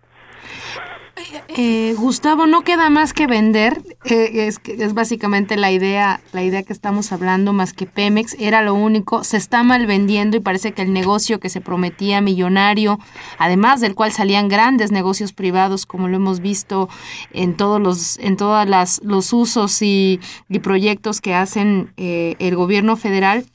[1.48, 6.74] Eh, Gustavo, no queda más que vender, es, es básicamente la idea, la idea que
[6.74, 10.82] estamos hablando, más que Pemex, era lo único, se está mal vendiendo y parece que
[10.82, 13.00] el negocio que se prometía millonario,
[13.38, 16.90] además del cual salían grandes negocios privados, como lo hemos visto
[17.32, 22.56] en todos los, en todas las, los usos y, y proyectos que hacen eh, el
[22.56, 23.46] gobierno federal,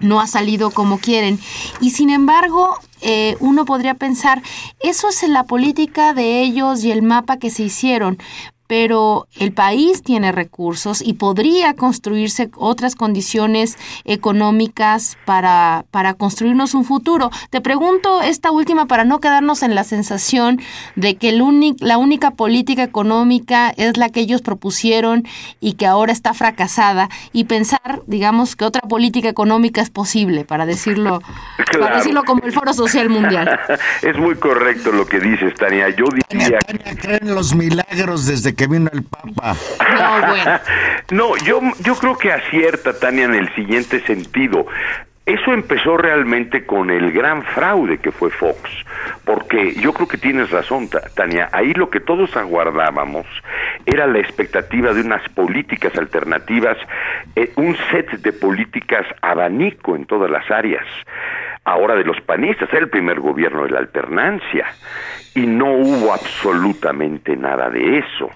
[0.00, 1.38] no ha salido como quieren.
[1.80, 4.42] Y sin embargo, eh, uno podría pensar,
[4.80, 8.18] eso es la política de ellos y el mapa que se hicieron,
[8.68, 16.84] pero el país tiene recursos y podría construirse otras condiciones económicas para, para construirnos un
[16.84, 17.30] futuro.
[17.50, 20.60] Te pregunto esta última para no quedarnos en la sensación
[20.94, 21.48] de que el
[21.80, 25.24] la única política económica es la que ellos propusieron
[25.60, 30.66] y que ahora está fracasada y pensar, digamos, que otra política económica es posible, para
[30.66, 31.22] decirlo,
[31.80, 33.58] para decirlo como el Foro Social Mundial.
[34.02, 35.88] es muy correcto lo que dices, Tania.
[35.90, 36.58] Yo diría...
[36.58, 39.54] Tania, creen los milagros desde que vino el Papa.
[39.98, 40.60] No, bueno.
[41.12, 44.66] no, yo, yo creo que acierta Tania en el siguiente sentido.
[45.24, 48.62] Eso empezó realmente con el gran fraude que fue Fox,
[49.26, 53.26] porque yo creo que tienes razón, Tania, ahí lo que todos aguardábamos
[53.84, 56.78] era la expectativa de unas políticas alternativas,
[57.36, 60.86] eh, un set de políticas abanico en todas las áreas,
[61.68, 64.66] ahora de los panistas, era el primer gobierno de la alternancia,
[65.34, 68.30] y no hubo absolutamente nada de eso.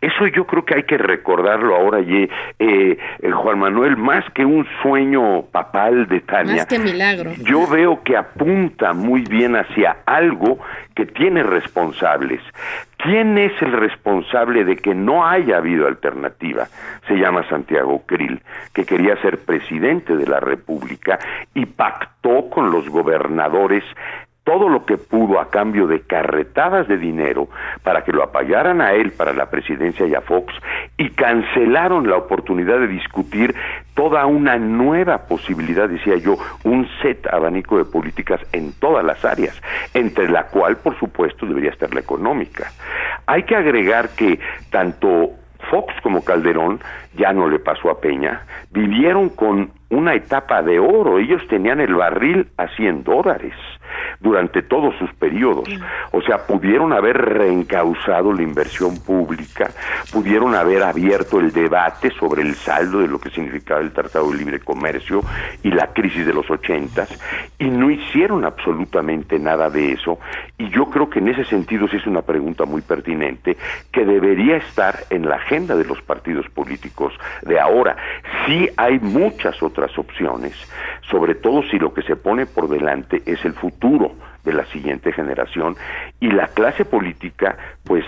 [0.00, 4.44] Eso yo creo que hay que recordarlo ahora, y, eh, el Juan Manuel, más que
[4.44, 6.56] un sueño papal de Tania.
[6.56, 7.32] Más que milagro.
[7.42, 10.58] Yo veo que apunta muy bien hacia algo
[10.94, 12.40] que tiene responsables.
[13.06, 16.66] ¿Quién es el responsable de que no haya habido alternativa?
[17.06, 18.42] Se llama Santiago Krill,
[18.74, 21.16] que quería ser presidente de la República
[21.54, 23.84] y pactó con los gobernadores
[24.46, 27.48] todo lo que pudo a cambio de carretadas de dinero
[27.82, 30.54] para que lo apoyaran a él para la presidencia y a Fox
[30.96, 33.56] y cancelaron la oportunidad de discutir
[33.94, 39.60] toda una nueva posibilidad, decía yo, un set abanico de políticas en todas las áreas,
[39.94, 42.70] entre la cual, por supuesto, debería estar la económica.
[43.26, 44.38] Hay que agregar que
[44.70, 45.32] tanto
[45.70, 46.78] Fox como Calderón,
[47.16, 51.94] ya no le pasó a Peña, vivieron con una etapa de oro, ellos tenían el
[51.94, 53.54] barril a 100 dólares
[54.20, 55.68] durante todos sus periodos.
[56.12, 59.70] O sea, pudieron haber reencausado la inversión pública,
[60.12, 64.38] pudieron haber abierto el debate sobre el saldo de lo que significaba el Tratado de
[64.38, 65.20] Libre Comercio
[65.62, 67.08] y la crisis de los ochentas,
[67.58, 70.18] y no hicieron absolutamente nada de eso.
[70.58, 73.56] Y yo creo que en ese sentido sí es una pregunta muy pertinente
[73.92, 77.96] que debería estar en la agenda de los partidos políticos de ahora.
[78.46, 80.54] Sí hay muchas otras opciones,
[81.10, 84.12] sobre todo si lo que se pone por delante es el futuro
[84.44, 85.76] de la siguiente generación
[86.20, 88.04] y la clase política pues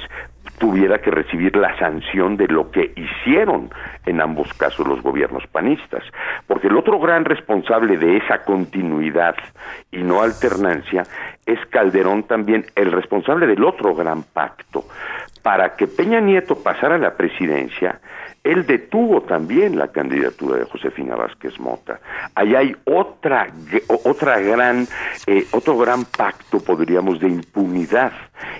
[0.58, 3.70] tuviera que recibir la sanción de lo que hicieron
[4.06, 6.02] en ambos casos los gobiernos panistas,
[6.46, 9.36] porque el otro gran responsable de esa continuidad
[9.90, 11.04] y no alternancia
[11.46, 14.84] es Calderón también el responsable del otro gran pacto,
[15.42, 18.00] para que Peña Nieto pasara a la presidencia,
[18.48, 22.00] él detuvo también la candidatura de Josefina Vázquez Mota.
[22.34, 23.46] Ahí hay otra,
[24.04, 24.88] otra gran,
[25.26, 28.10] eh, otro gran pacto, podríamos, de impunidad.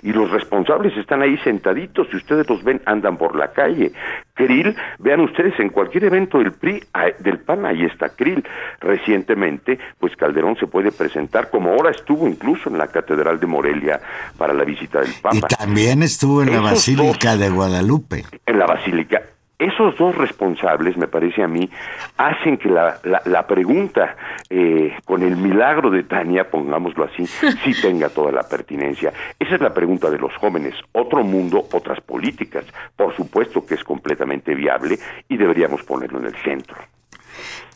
[0.03, 3.93] Y los responsables están ahí sentaditos, si ustedes los ven, andan por la calle.
[4.35, 6.85] Krill, vean ustedes, en cualquier evento del PRI,
[7.21, 8.45] del PAN, ahí está Krill.
[8.81, 14.01] Recientemente, pues Calderón se puede presentar, como ahora estuvo incluso en la Catedral de Morelia
[14.37, 15.37] para la visita del Papa.
[15.37, 18.27] Y también estuvo en la Basílica de Guadalupe.
[18.45, 19.23] En la Basílica
[19.59, 21.69] esos dos responsables, me parece a mí,
[22.17, 24.17] hacen que la, la, pregunta
[24.49, 27.27] eh, con el milagro de Tania, pongámoslo así,
[27.65, 29.13] sí tenga toda la pertinencia.
[29.39, 30.75] Esa es la pregunta de los jóvenes.
[30.93, 32.65] Otro mundo, otras políticas.
[32.95, 34.99] Por supuesto que es completamente viable
[35.29, 36.77] y deberíamos ponerlo en el centro.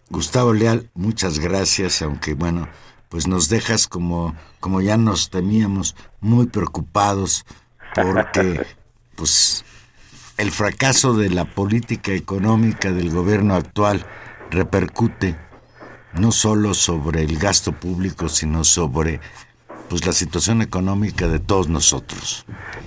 [0.08, 2.68] Gustavo Leal, muchas gracias, aunque bueno,
[3.08, 7.44] pues nos dejas como, como ya nos temíamos, muy preocupados
[7.94, 8.60] porque
[9.16, 9.64] pues
[10.42, 14.04] el fracaso de la política económica del gobierno actual
[14.50, 15.36] repercute
[16.14, 19.20] no solo sobre el gasto público, sino sobre
[19.88, 22.44] pues la situación económica de todos nosotros.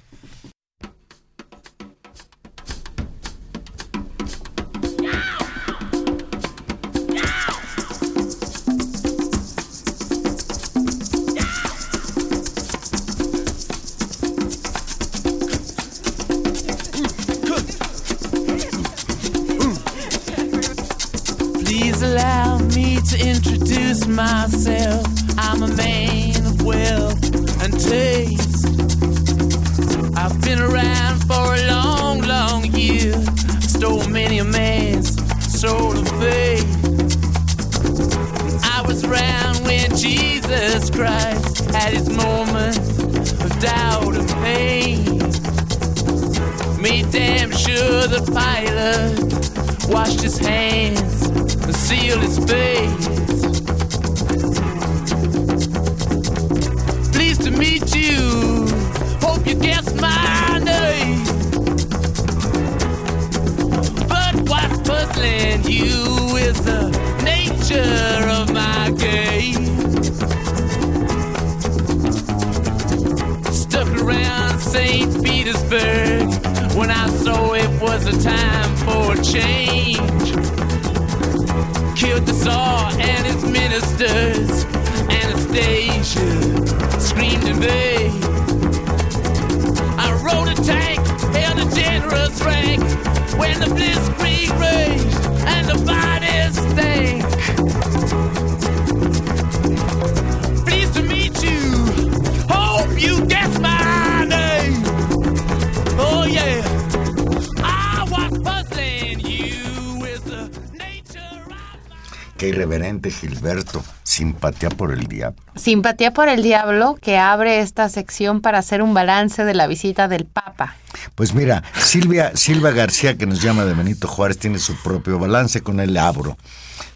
[112.47, 113.83] Qué irreverente Gilberto.
[114.05, 115.43] Simpatía por el Diablo.
[115.57, 120.07] Simpatía por el Diablo que abre esta sección para hacer un balance de la visita
[120.07, 120.77] del Papa.
[121.17, 125.61] Pues mira, Silvia, Silva García, que nos llama de Benito Juárez, tiene su propio balance,
[125.61, 126.39] con él abro.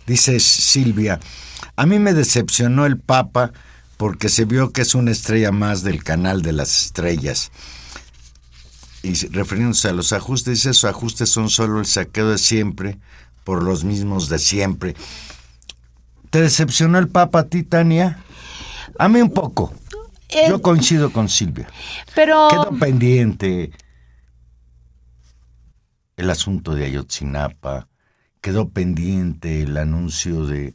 [0.07, 1.18] Dice Silvia,
[1.74, 3.51] a mí me decepcionó el Papa
[3.96, 7.51] porque se vio que es una estrella más del canal de las estrellas.
[9.03, 12.98] Y refiriéndose a los ajustes, esos ajustes son solo el saqueo de siempre
[13.42, 14.94] por los mismos de siempre.
[16.31, 18.22] ¿Te decepcionó el Papa a ti, Tania?
[18.99, 19.74] A mí un poco.
[20.49, 21.68] Yo coincido con Silvia.
[22.14, 22.49] Pero...
[22.49, 23.72] Quedó pendiente
[26.16, 27.89] el asunto de Ayotzinapa,
[28.41, 30.74] quedó pendiente el anuncio de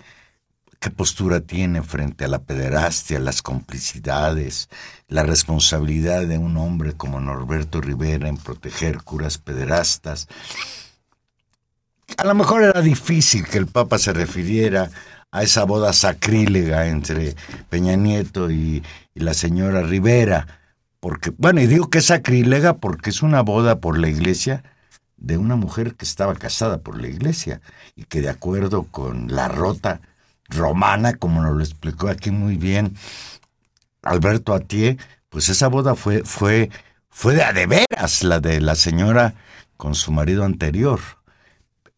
[0.80, 4.70] qué postura tiene frente a la pederastia, las complicidades,
[5.08, 10.28] la responsabilidad de un hombre como Norberto Rivera en proteger curas pederastas.
[12.18, 14.90] A lo mejor era difícil que el Papa se refiriera
[15.36, 17.36] a esa boda sacrílega entre
[17.70, 18.82] Peña Nieto y,
[19.16, 20.48] la señora Rivera.
[21.02, 24.64] Porque, bueno, y digo que es sacrílega porque es una boda por la iglesia
[25.18, 27.60] de una mujer que estaba casada por la iglesia
[27.96, 30.00] y que de acuerdo con la rota
[30.48, 32.96] romana, como nos lo explicó aquí muy bien
[34.04, 34.98] Alberto Atié,
[35.30, 36.70] pues esa boda fue, fue,
[37.10, 39.34] fue de a de veras la de la señora
[39.76, 41.00] con su marido anterior.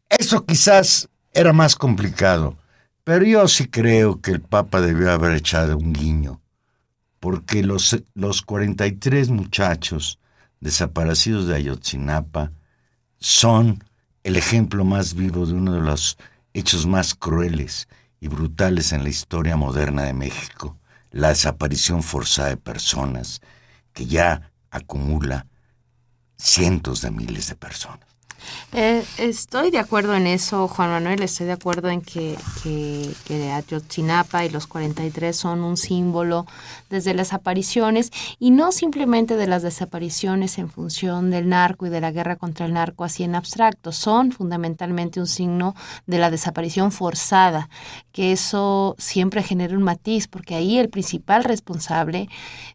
[0.09, 2.57] Eso quizás era más complicado,
[3.08, 6.41] pero yo sí creo que el Papa debió haber echado un guiño,
[7.22, 10.20] porque los, los 43 muchachos
[10.60, 12.51] desaparecidos de Ayotzinapa
[13.18, 13.82] son
[14.26, 16.18] el ejemplo más vivo de uno de los
[16.53, 17.88] hechos más crueles
[18.20, 20.78] y brutales en la historia moderna de México,
[21.10, 23.39] la desaparición forzada de personas
[23.93, 25.47] que ya acumula
[26.36, 28.16] cientos de miles de personas.
[28.73, 33.51] Eh, estoy de acuerdo en eso, Juan Manuel, estoy de acuerdo en que, que, que
[33.51, 36.45] Ayotzinapa y los 43 son un símbolo
[36.89, 42.01] desde las apariciones y no simplemente de las desapariciones en función del narco y de
[42.01, 45.75] la guerra contra el narco así en abstracto, son fundamentalmente un signo
[46.05, 47.69] de la desaparición forzada,
[48.11, 52.29] que eso siempre genera un matiz, porque ahí el principal responsable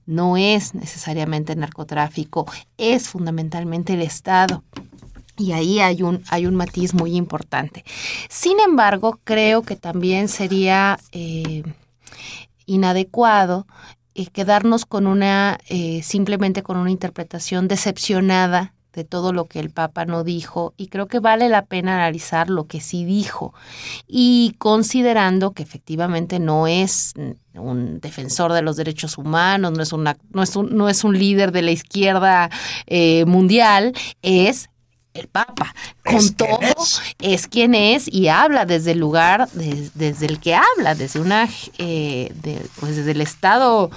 [0.06, 2.46] no es necesariamente el narcotráfico,
[2.78, 4.62] es fundamentalmente el Estado.
[5.38, 7.84] Y ahí hay un, hay un matiz muy importante.
[8.28, 11.62] Sin embargo, creo que también sería eh,
[12.66, 13.66] inadecuado
[14.14, 19.70] eh, quedarnos con una, eh, simplemente con una interpretación decepcionada de todo lo que el
[19.70, 23.54] Papa no dijo y creo que vale la pena analizar lo que sí dijo
[24.06, 27.14] y considerando que efectivamente no es
[27.54, 31.18] un defensor de los derechos humanos, no es, una, no es, un, no es un
[31.18, 32.50] líder de la izquierda
[33.24, 34.68] mundial, es
[35.14, 35.74] el Papa.
[36.04, 36.58] Con todo,
[37.20, 37.46] es.
[37.46, 41.48] quien es y habla desde el lugar, desde el que habla, desde una,
[41.78, 42.32] eh,
[42.80, 43.90] pues desde el Estado,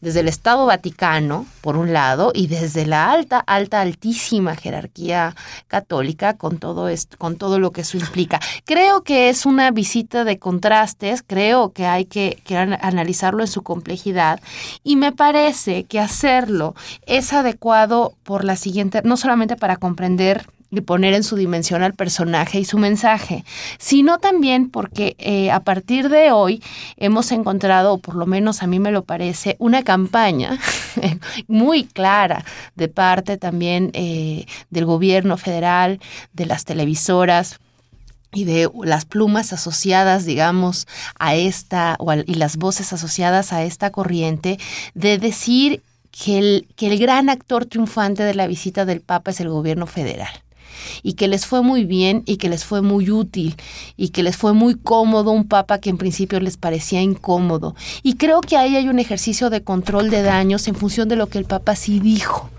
[0.00, 5.34] desde el Estado Vaticano, por un lado, y desde la alta, alta, altísima jerarquía
[5.66, 8.40] católica, con todo esto, con todo lo que eso implica.
[8.64, 13.62] Creo que es una visita de contrastes, creo que hay que, que analizarlo en su
[13.62, 14.40] complejidad,
[14.84, 16.74] y me parece que hacerlo
[17.06, 21.94] es adecuado por la siguiente, no solamente para comprender y poner en su dimensión al
[21.94, 23.44] personaje y su mensaje,
[23.78, 26.62] sino también porque eh, a partir de hoy
[26.96, 30.58] hemos encontrado, o por lo menos a mí me lo parece, una campaña
[31.46, 32.44] muy clara
[32.74, 36.00] de parte también eh, del gobierno federal,
[36.32, 37.60] de las televisoras,
[38.30, 40.86] y de las plumas asociadas, digamos,
[41.18, 44.58] a esta, o y las voces asociadas a esta corriente,
[44.92, 49.40] de decir que el, que el gran actor triunfante de la visita del Papa es
[49.40, 50.28] el gobierno federal
[51.02, 53.56] y que les fue muy bien y que les fue muy útil
[53.96, 57.74] y que les fue muy cómodo un papa que en principio les parecía incómodo.
[58.02, 61.28] Y creo que ahí hay un ejercicio de control de daños en función de lo
[61.28, 62.50] que el papa sí dijo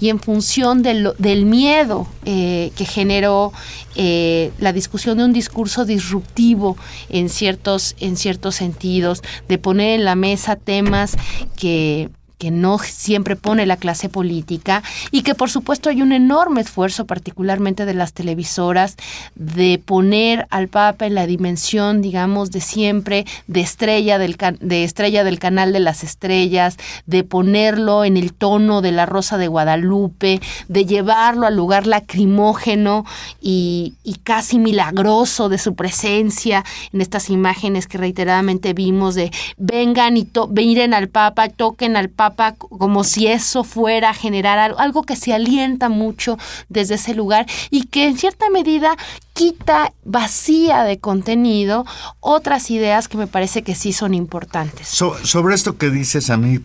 [0.00, 3.52] y en función del, del miedo eh, que generó
[3.94, 6.76] eh, la discusión de un discurso disruptivo
[7.08, 11.16] en ciertos, en ciertos sentidos, de poner en la mesa temas
[11.56, 16.60] que que no siempre pone la clase política y que por supuesto hay un enorme
[16.60, 18.96] esfuerzo, particularmente de las televisoras,
[19.34, 25.24] de poner al Papa en la dimensión, digamos, de siempre, de estrella del, de estrella
[25.24, 26.76] del canal de las estrellas,
[27.06, 33.04] de ponerlo en el tono de la Rosa de Guadalupe, de llevarlo al lugar lacrimógeno
[33.40, 40.28] y, casi milagroso de su presencia en estas imágenes que reiteradamente vimos de vengan y
[40.52, 45.16] miren al Papa, toquen al Papa, como si eso fuera a generar algo, algo que
[45.16, 48.96] se alienta mucho desde ese lugar y que en cierta medida
[49.32, 51.84] quita vacía de contenido
[52.20, 54.88] otras ideas que me parece que sí son importantes.
[54.88, 56.60] sobre esto que dices a mí,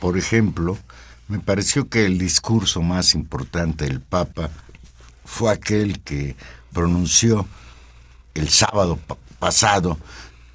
[0.00, 0.76] por ejemplo,
[1.28, 4.50] me pareció que el discurso más importante del Papa
[5.24, 6.36] fue aquel que
[6.72, 7.46] pronunció
[8.34, 8.98] el sábado
[9.38, 9.98] pasado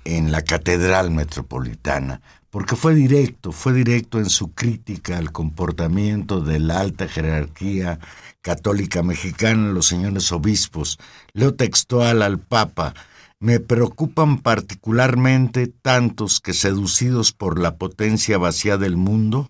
[0.06, 2.22] en la Catedral Metropolitana,
[2.52, 7.98] porque fue directo, fue directo en su crítica al comportamiento de la alta jerarquía
[8.42, 11.00] católica mexicana, los señores obispos.
[11.32, 12.94] Leo textual al Papa.
[13.40, 19.50] Me preocupan particularmente tantos que, seducidos por la potencia vacía del mundo,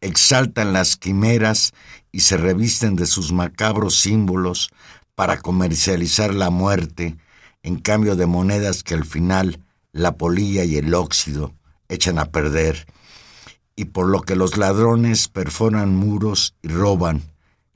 [0.00, 1.72] exaltan las quimeras
[2.10, 4.70] y se revisten de sus macabros símbolos
[5.14, 7.16] para comercializar la muerte,
[7.62, 9.60] en cambio de monedas que al final
[9.92, 11.54] la polilla y el óxido
[11.92, 12.86] echan a perder,
[13.76, 17.22] y por lo que los ladrones perforan muros y roban.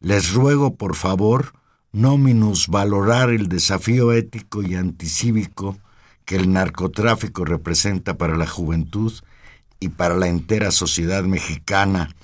[0.00, 1.52] Les ruego, por favor,
[1.92, 5.78] no minusvalorar el desafío ético y anticívico
[6.24, 9.12] que el narcotráfico representa para la juventud
[9.80, 12.14] y para la entera sociedad mexicana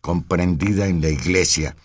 [0.00, 1.76] comprendida en la Iglesia.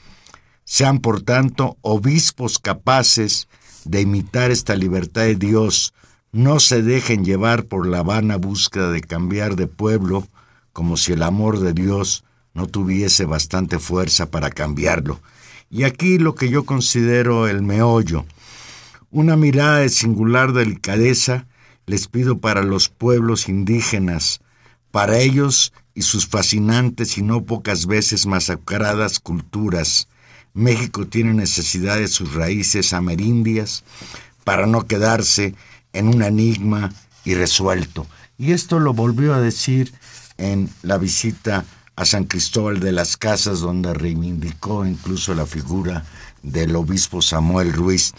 [0.65, 3.47] Sean por tanto obispos capaces
[3.85, 5.93] de imitar esta libertad de Dios,
[6.31, 10.27] no se dejen llevar por la vana búsqueda de cambiar de pueblo,
[10.73, 12.23] como si el amor de Dios
[12.53, 15.19] no tuviese bastante fuerza para cambiarlo.
[15.69, 18.25] Y aquí lo que yo considero el meollo,
[19.11, 21.47] una mirada de singular delicadeza
[21.85, 24.41] les pido para los pueblos indígenas,
[24.91, 30.07] para ellos y sus fascinantes y no pocas veces masacradas culturas.
[30.53, 33.83] México tiene necesidad de sus raíces amerindias
[34.43, 35.55] para no quedarse
[35.93, 36.91] en un enigma
[37.25, 38.05] irresuelto.
[38.37, 39.93] Y esto lo volvió a decir
[40.37, 41.65] en la visita
[41.95, 46.05] a San Cristóbal de las Casas, donde reivindicó incluso la figura
[46.41, 48.13] del obispo Samuel Ruiz.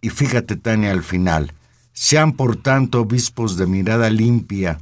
[0.00, 1.52] Y fíjate, Tania, al final,
[1.92, 4.80] sean por tanto obispos de mirada limpia,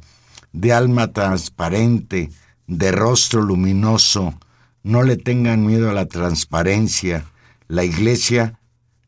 [0.53, 2.31] de alma transparente,
[2.67, 4.33] de rostro luminoso,
[4.83, 7.25] no le tengan miedo a la transparencia.
[7.67, 8.59] La iglesia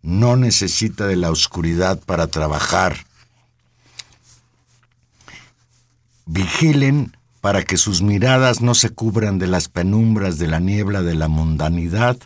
[0.08, 2.96] no necesita de la oscuridad para trabajar.
[6.26, 11.14] Vigilen para que sus miradas no se cubran de las penumbras de la niebla de
[11.14, 12.18] la mundanidad,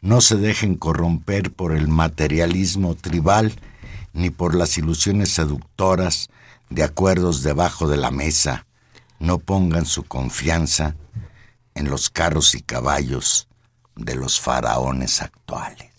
[0.00, 3.54] no se dejen corromper por el materialismo tribal
[4.12, 6.30] ni por las ilusiones seductoras
[6.68, 8.66] de acuerdos debajo de la mesa.
[9.20, 10.96] No pongan su confianza
[11.76, 13.46] en los carros y caballos
[13.94, 15.89] de los faraones actuales.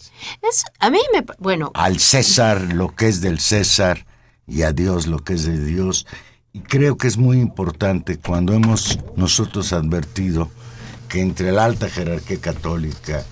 [0.80, 1.24] A mí me...
[1.40, 4.06] Bueno, Al César lo que es del César
[4.48, 6.06] y a Dios lo que es de Dios.
[6.54, 10.52] Y creo que es muy importante cuando hemos nosotros advertido
[11.08, 13.24] que entre la alta jerarquía católica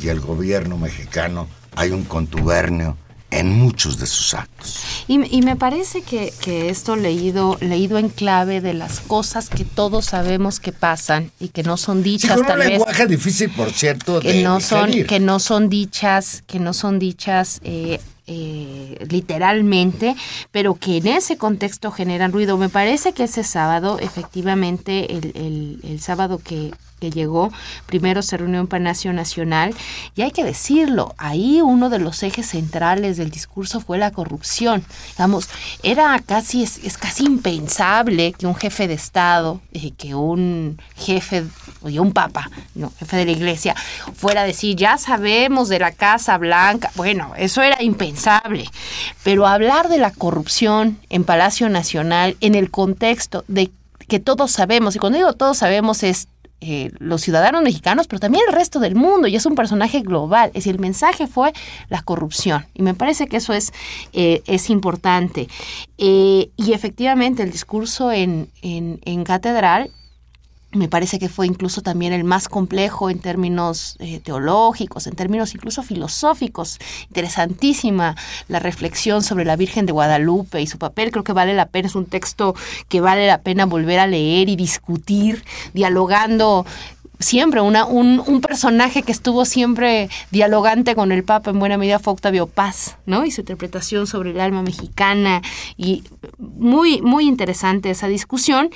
[0.00, 2.96] y el gobierno mexicano hay un contubernio
[3.30, 4.78] en muchos de sus actos.
[5.06, 9.64] Y, y me parece que, que esto leído, leído en clave de las cosas que
[9.64, 13.06] todos sabemos que pasan y que no son Sí, dichas con tal un vez lenguaje
[13.06, 17.60] difícil, por cierto, que de no son que no son dichas que no son dichas
[17.64, 20.14] eh, eh, literalmente
[20.50, 25.80] pero que en ese contexto generan ruido me parece que ese sábado efectivamente el, el-
[25.82, 27.52] el sábado que que llegó,
[27.86, 29.74] primero se reunió en Palacio Nacional
[30.14, 34.84] y hay que decirlo, ahí uno de los ejes centrales del discurso fue la corrupción.
[35.10, 35.48] Digamos,
[35.82, 41.44] era casi, es, es casi impensable que un jefe de Estado, eh, que un jefe,
[41.82, 43.74] oye, un papa, no, jefe de la iglesia,
[44.14, 46.90] fuera a decir, ya sabemos de la Casa Blanca.
[46.94, 48.68] Bueno, eso era impensable.
[49.22, 53.70] Pero hablar de la corrupción en Palacio Nacional, en el contexto de
[54.08, 56.28] que todos sabemos, y cuando digo todos sabemos es
[56.60, 60.48] eh, los ciudadanos mexicanos, pero también el resto del mundo, y es un personaje global.
[60.48, 61.52] Es decir, el mensaje fue
[61.88, 63.72] la corrupción, y me parece que eso es,
[64.12, 65.48] eh, es importante.
[65.98, 69.90] Eh, y efectivamente, el discurso en, en, en catedral
[70.72, 75.54] me parece que fue incluso también el más complejo en términos eh, teológicos, en términos
[75.54, 76.78] incluso filosóficos.
[77.06, 78.16] Interesantísima
[78.48, 81.10] la reflexión sobre la Virgen de Guadalupe y su papel.
[81.10, 82.54] Creo que vale la pena, es un texto
[82.88, 85.42] que vale la pena volver a leer y discutir,
[85.72, 86.66] dialogando
[87.18, 91.98] siempre una, un, un, personaje que estuvo siempre dialogante con el Papa en buena medida
[91.98, 93.24] fue Octavio Paz, ¿no?
[93.24, 95.42] Y su interpretación sobre el alma mexicana
[95.76, 96.04] y
[96.38, 98.70] muy, muy interesante esa discusión.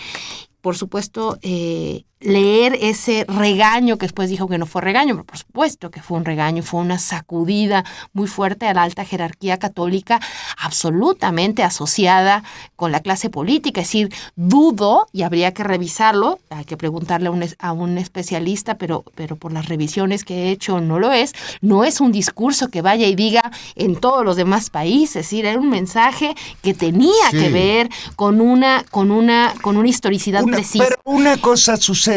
[0.63, 5.39] Por supuesto, eh, leer ese regaño que después dijo que no fue regaño, pero por
[5.39, 10.21] supuesto que fue un regaño, fue una sacudida muy fuerte a la alta jerarquía católica,
[10.59, 12.45] absolutamente asociada
[12.77, 13.81] con la clase política.
[13.81, 18.79] Es decir, dudo, y habría que revisarlo, hay que preguntarle a un, a un especialista,
[18.79, 22.69] pero, pero por las revisiones que he hecho no lo es, no es un discurso
[22.69, 26.75] que vaya y diga en todos los demás países, es decir, era un mensaje que
[26.75, 27.39] tenía sí.
[27.39, 30.85] que ver con una, con una, con una historicidad una, precisa.
[30.85, 32.12] Pero una cosa sucede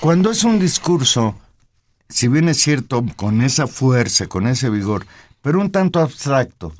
[0.00, 1.34] cuando es un discurso,
[2.08, 5.06] si bien es cierto, con esa fuerza, con ese vigor,
[5.40, 6.74] pero un tanto abstracto,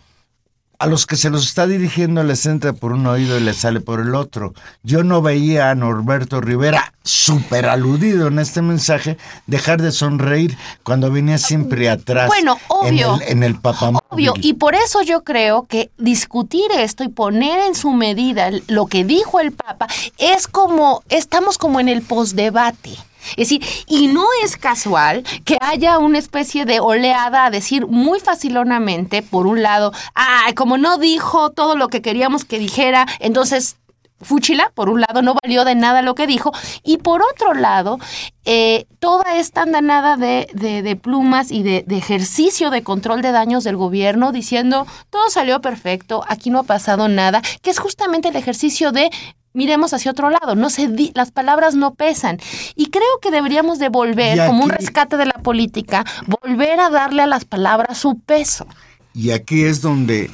[0.82, 3.78] a los que se los está dirigiendo les entra por un oído y les sale
[3.78, 4.52] por el otro.
[4.82, 9.16] Yo no veía a Norberto Rivera, súper aludido en este mensaje,
[9.46, 12.26] dejar de sonreír cuando venía siempre atrás.
[12.26, 13.14] Bueno, obvio.
[13.14, 14.00] En el, en el papamóvil.
[14.08, 18.86] Obvio, y por eso yo creo que discutir esto y poner en su medida lo
[18.86, 19.86] que dijo el Papa
[20.18, 22.98] es como, estamos como en el postdebate.
[23.30, 28.20] Es decir, y no es casual que haya una especie de oleada a decir muy
[28.20, 33.76] facilonamente, por un lado, ah, como no dijo todo lo que queríamos que dijera, entonces
[34.22, 36.52] Fúchila, por un lado, no valió de nada lo que dijo,
[36.82, 37.98] y por otro lado,
[38.44, 43.64] eh, toda esta andanada de, de, de plumas y de, ejercicio de control de daños
[43.64, 48.36] del gobierno diciendo todo salió perfecto, aquí no ha pasado nada, que es justamente el
[48.36, 49.10] ejercicio de
[49.52, 52.38] miremos hacia otro lado, no se di- las palabras no pesan.
[52.74, 57.22] Y creo que deberíamos de volver, como un rescate de la política, volver a darle
[57.22, 58.66] a las palabras su peso.
[59.14, 60.30] Y aquí es donde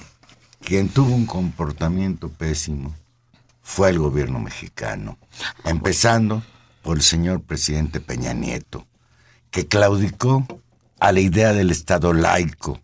[0.61, 2.95] quien tuvo un comportamiento pésimo
[3.63, 5.19] fue el gobierno mexicano,
[5.65, 6.43] empezando
[6.83, 8.87] por el señor presidente Peña Nieto,
[9.51, 10.47] que claudicó
[11.01, 12.81] a la idea del Estado laico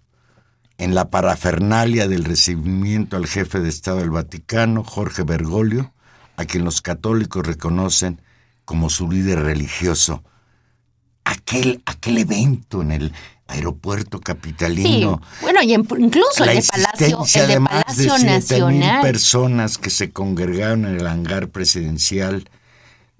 [0.77, 5.93] en la parafernalia del recibimiento al jefe de Estado del Vaticano, Jorge Bergoglio,
[6.37, 8.21] a quien los católicos reconocen
[8.65, 10.23] como su líder religioso.
[11.25, 13.13] Aquel, aquel evento en el
[13.47, 17.61] aeropuerto Sí, capitalino, bueno, y en- incluso la el de Palacio, el de de de
[17.61, 18.27] Palacio 7 mil
[18.81, 19.01] Nacional.
[19.03, 22.49] personas que se congregaron en el hangar presidencial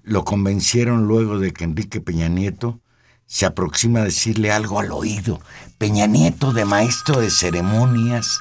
[0.03, 2.79] lo convencieron luego de que Enrique Peña Nieto
[3.27, 5.39] se aproxima a decirle algo al oído.
[5.79, 8.39] Peña Nieto de maestro de ceremonias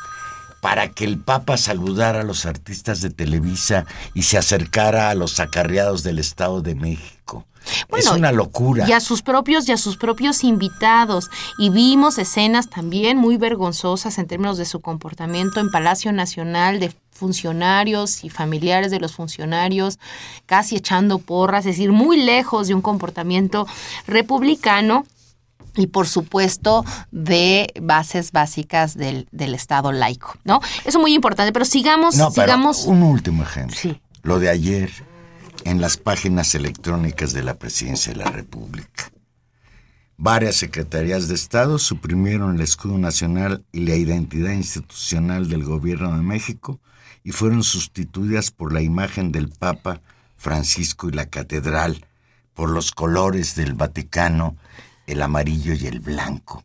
[0.64, 3.84] para que el Papa saludara a los artistas de Televisa
[4.14, 7.44] y se acercara a los acarreados del Estado de México.
[7.94, 8.88] es una locura.
[8.88, 11.28] Y a sus propios y a sus propios invitados.
[11.58, 16.94] Y vimos escenas también muy vergonzosas en términos de su comportamiento en Palacio Nacional de
[17.12, 19.98] funcionarios y familiares de los funcionarios
[20.46, 23.66] casi echando porras, es decir, muy lejos de un comportamiento
[24.06, 25.04] republicano
[25.76, 30.60] y por supuesto de bases básicas del, del Estado laico, ¿no?
[30.84, 32.84] Eso es muy importante, pero sigamos, No, pero sigamos.
[32.84, 33.76] un último ejemplo.
[33.76, 34.00] Sí.
[34.22, 34.90] Lo de ayer
[35.64, 39.10] en las páginas electrónicas de la Presidencia de la República.
[40.16, 46.22] Varias secretarías de Estado suprimieron el escudo nacional y la identidad institucional del Gobierno de
[46.22, 46.80] México
[47.24, 50.00] y fueron sustituidas por la imagen del Papa
[50.36, 52.06] Francisco y la Catedral,
[52.54, 54.56] por los colores del Vaticano,
[55.06, 56.64] el amarillo y el blanco.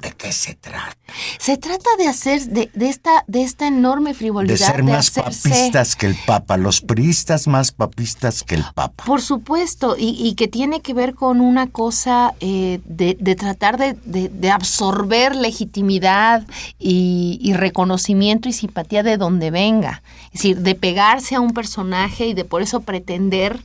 [0.00, 0.96] ¿De qué se trata?
[1.38, 5.48] Se trata de hacer de, de esta de esta enorme De frivolidad ser más hacerse-
[5.50, 9.04] papistas que el Papa, los priistas más papistas que el Papa.
[9.04, 13.76] Por supuesto, y, y que tiene que ver con una cosa eh, de, de tratar
[13.76, 16.46] de, de- de absorber legitimidad
[16.78, 20.02] y, y reconocimiento y simpatía de donde venga.
[20.26, 23.60] Es decir, de pegarse a un personaje y de por eso pretender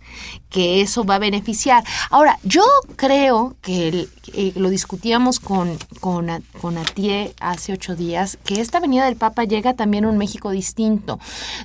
[0.50, 1.84] que eso va a beneficiar.
[2.10, 2.64] Ahora, yo
[2.96, 8.62] creo que el- eh, lo discutíamos con, con, A- con Atié hace ocho días, que
[8.62, 11.20] esta venida del Papa llega también a un México distinto.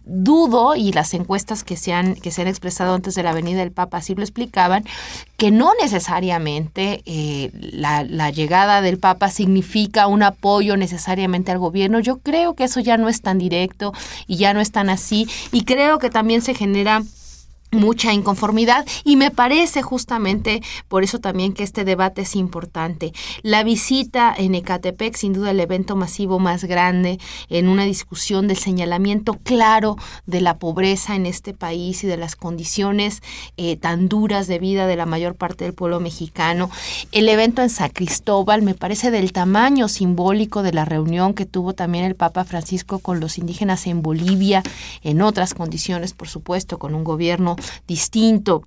[0.04, 3.60] Dudo, y las encuestas que se han, que se han expresado antes de la venida
[3.60, 4.84] del Papa así lo explicaban,
[5.36, 12.00] que no necesariamente eh, la, la llegada del Papa significa un apoyo necesariamente al gobierno.
[12.00, 13.92] Yo creo que eso ya no es tan directo
[14.26, 15.28] y ya no es tan así.
[15.52, 17.02] Y creo que también se genera
[17.72, 23.12] mucha inconformidad y me parece justamente por eso también que este debate es importante.
[23.42, 27.18] La visita en Ecatepec, sin duda el evento masivo más grande
[27.48, 29.96] en una discusión del señalamiento claro
[30.26, 33.22] de la pobreza en este país y de las condiciones
[33.56, 36.70] eh, tan duras de vida de la mayor parte del pueblo mexicano.
[37.12, 41.72] El evento en San Cristóbal me parece del tamaño simbólico de la reunión que tuvo
[41.72, 44.62] también el Papa Francisco con los indígenas en Bolivia,
[45.02, 48.62] en otras condiciones, por supuesto, con un gobierno distinto.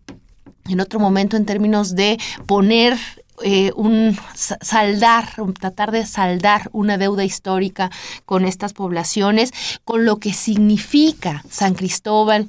[0.70, 2.98] En otro momento, en términos de poner
[3.44, 5.28] eh, un sa- saldar,
[5.60, 7.90] tratar de saldar una deuda histórica
[8.26, 9.52] con estas poblaciones,
[9.84, 12.48] con lo que significa San Cristóbal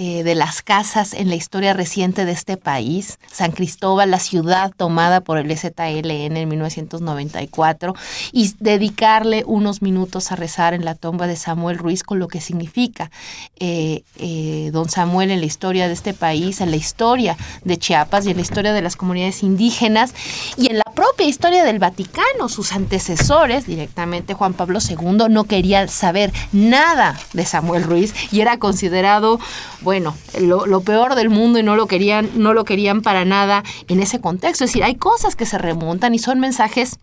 [0.00, 3.18] eh, de las casas en la historia reciente de este país.
[3.32, 7.96] San Cristóbal, la ciudad tomada por el ZLN en 1994,
[8.30, 12.40] y dedicarle unos minutos a rezar en la tumba de Samuel Ruiz con lo que
[12.40, 13.10] significa
[13.58, 18.24] eh, eh, don Samuel en la historia de este país, en la historia de Chiapas
[18.24, 20.14] y en la historia de las comunidades indígenas
[20.56, 22.48] y en la propia historia del Vaticano.
[22.48, 28.58] Sus antecesores, directamente Juan Pablo II, no querían saber nada de Samuel Ruiz y era
[28.58, 29.40] considerado,
[29.80, 33.62] bueno, lo, lo peor del mundo y no lo querían, no lo querían para nada
[33.88, 34.64] en ese contexto.
[34.64, 36.98] Es decir, hay cosas que se remontan y son mensajes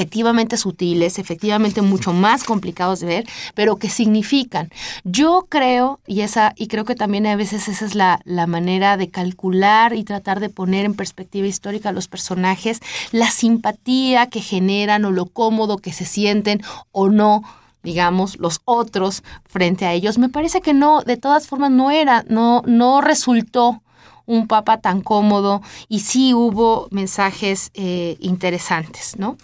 [0.00, 4.70] efectivamente sutiles, efectivamente mucho más complicados de ver, pero que significan.
[5.04, 8.96] Yo creo, y esa, y creo que también a veces esa es la, la manera
[8.96, 12.80] de calcular y tratar de poner en perspectiva histórica a los personajes,
[13.12, 17.42] la simpatía que generan o lo cómodo que se sienten o no
[17.82, 20.18] digamos, los otros frente a ellos.
[20.18, 23.80] Me parece que no, de todas formas, no era, no, no resultó
[24.26, 29.36] un papa tan cómodo y sí hubo mensajes eh, interesantes, ¿no?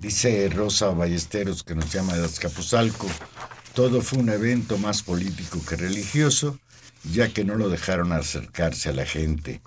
[0.00, 3.06] Dice Rosa Ballesteros, que nos llama de Azcapotzalco,
[3.74, 6.58] todo fue un evento más político que religioso,
[7.04, 9.60] ya que no lo dejaron acercarse a la gente.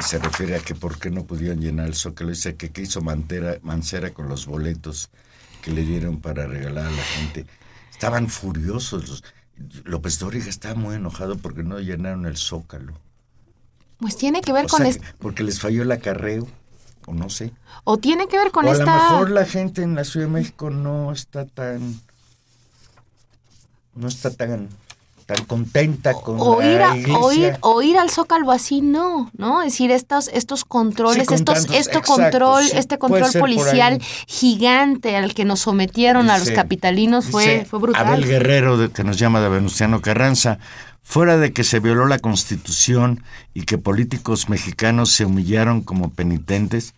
[0.00, 2.30] Se refiere a que por qué no pudieron llenar el zócalo.
[2.30, 5.10] Dice que qué hizo Mantera, Mancera con los boletos
[5.62, 7.46] que le dieron para regalar a la gente.
[7.90, 9.08] Estaban furiosos.
[9.08, 9.24] los-
[9.84, 13.00] López Dóriga estaba muy enojado porque no llenaron el zócalo.
[13.98, 16.48] Pues tiene que ver O con sea, porque les falló el acarreo,
[17.06, 17.52] o no sé.
[17.84, 20.26] o tiene que ver con o a esta lo mejor la gente en la Ciudad
[20.26, 22.00] de México no está tan
[23.94, 24.68] no está tan
[25.26, 27.18] tan contenta con o ir, la a- iglesia.
[27.18, 29.62] o ir- o ir al zócalo así no, ¿no?
[29.62, 34.02] Es decir, estos, estos controles, Sí, con estos, tantos- exacto, control, sí, este control policial
[34.26, 38.06] gigante al que nos sometieron a los capitalinos fue, fue brutal.
[38.06, 40.58] Abel Guerrero, de- que nos llama de Venustiano Carranza,
[41.04, 46.94] fuera de que se violó la Constitución y que políticos mexicanos se humillaron como penitentes,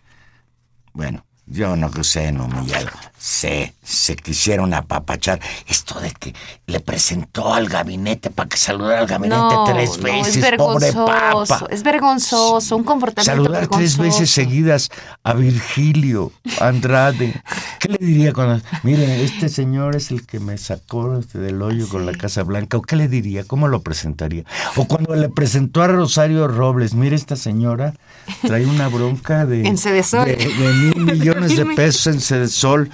[0.93, 2.89] bueno, yo no que humillado,
[3.27, 5.41] se, se quisieron apapachar.
[5.67, 6.33] Esto de que
[6.65, 10.93] le presentó al gabinete para que saludara al gabinete no, tres no, veces, es pobre
[10.93, 11.67] papa.
[11.69, 14.89] es vergonzoso, un comportamiento Saludar tres veces seguidas
[15.23, 17.41] a Virgilio Andrade.
[17.81, 22.05] ¿Qué le diría cuando, mire, este señor es el que me sacó del hoyo con
[22.05, 22.77] la Casa Blanca?
[22.77, 23.43] ¿O qué le diría?
[23.43, 24.45] ¿Cómo lo presentaría?
[24.77, 27.93] O cuando le presentó a Rosario Robles, mire, esta señora
[28.41, 32.89] trae una bronca de, En de, de mil millones de pesos en Cedesol.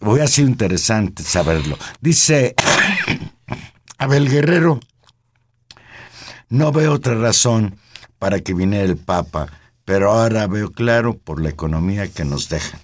[0.00, 1.78] Hubiera sido interesante saberlo.
[2.00, 2.54] Dice
[3.98, 4.80] Abel Guerrero,
[6.48, 7.78] no veo otra razón
[8.18, 9.48] para que viniera el Papa,
[9.84, 12.80] pero ahora veo claro por la economía que nos dejan.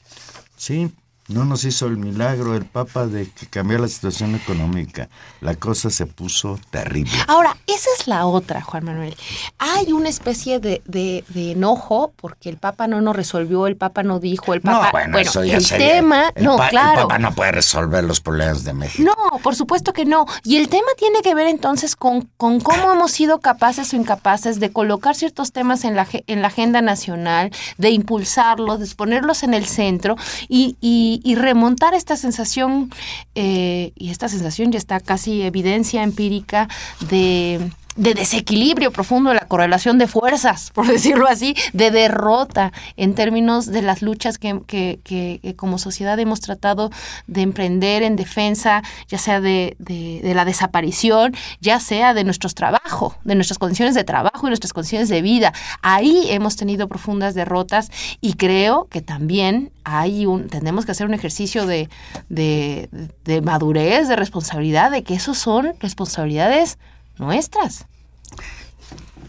[0.56, 0.90] Sí,
[1.30, 5.08] no nos hizo el milagro el Papa de que cambió la situación económica.
[5.40, 7.12] La cosa se puso terrible.
[7.28, 9.16] Ahora, esa es la otra, Juan Manuel.
[9.58, 14.02] Hay una especie de, de- de enojo porque el Papa no nos resolvió, el Papa
[14.02, 14.86] no dijo, el Papa...
[14.86, 16.32] no, bueno, eso ya el sería- tema...
[16.34, 17.02] el no, claro.
[17.02, 19.04] El Papa no puede resolver los problemas de México.
[19.04, 20.26] No, por supuesto que no.
[20.44, 24.60] Y el tema tiene que ver entonces con, con cómo hemos sido capaces o incapaces
[24.60, 29.54] de colocar ciertos temas en la, en la agenda nacional, de impulsarlos, de ponerlos en
[29.54, 30.16] el centro
[30.48, 32.90] y, y- y remontar esta sensación,
[33.34, 36.68] eh, y esta sensación ya está casi evidencia empírica
[37.08, 43.14] de de desequilibrio profundo de la correlación de fuerzas, por decirlo así, de derrota en
[43.14, 46.90] términos de las luchas que, que- que- como sociedad hemos tratado
[47.26, 52.54] de emprender en defensa, ya sea de, de- de la desaparición, ya sea de nuestros
[52.54, 55.52] trabajos, de nuestras condiciones de trabajo y nuestras condiciones de vida.
[55.82, 61.14] Ahí hemos tenido profundas derrotas y creo que también hay un, tenemos que hacer un
[61.14, 61.88] ejercicio de,
[62.28, 62.88] de,
[63.24, 66.78] de madurez, de responsabilidad, de que esos son responsabilidades
[67.20, 67.86] nuestras.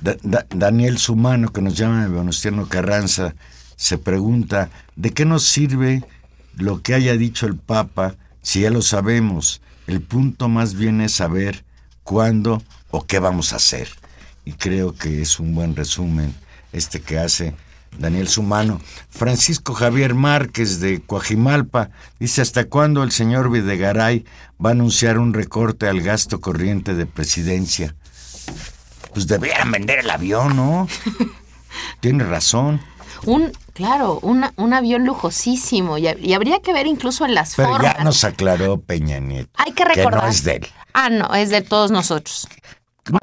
[0.01, 3.35] Da- Da- Daniel Sumano, que nos llama de Venustiano Carranza,
[3.75, 6.03] se pregunta, ¿de qué nos sirve
[6.55, 9.61] lo que haya dicho el Papa si ya lo sabemos?
[9.87, 11.63] El punto más bien es saber
[12.03, 13.89] cuándo o qué vamos a hacer.
[14.45, 16.33] Y creo que es un buen resumen
[16.73, 17.53] este que hace
[17.97, 18.81] Daniel Sumano.
[19.09, 21.89] Francisco Javier Márquez de Coajimalpa
[22.19, 24.25] dice, ¿hasta cuándo el señor Videgaray
[24.63, 27.95] va a anunciar un recorte al gasto corriente de presidencia?
[29.13, 30.87] Pues debieran vender el avión, ¿no?
[31.99, 32.81] Tiene razón.
[33.25, 37.69] Un, claro, una- un avión lujosísimo y, y habría que ver incluso en las Pero
[37.69, 37.97] formas.
[37.97, 39.51] ya nos aclaró Peña Nieto.
[39.55, 40.23] Hay que recordar.
[40.23, 40.67] no es de él.
[40.93, 42.47] Ah, no, es de todos nosotros.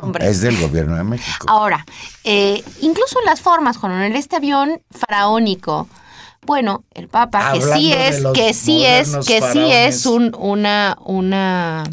[0.01, 0.29] Hombre.
[0.29, 1.47] es del gobierno de México.
[1.49, 1.85] Ahora,
[2.25, 5.89] eh, incluso en las formas, Juan Manuel, este avión faraónico.
[6.43, 11.85] Bueno, el Papa, que sí es, que sí es, que sí es un, una, una,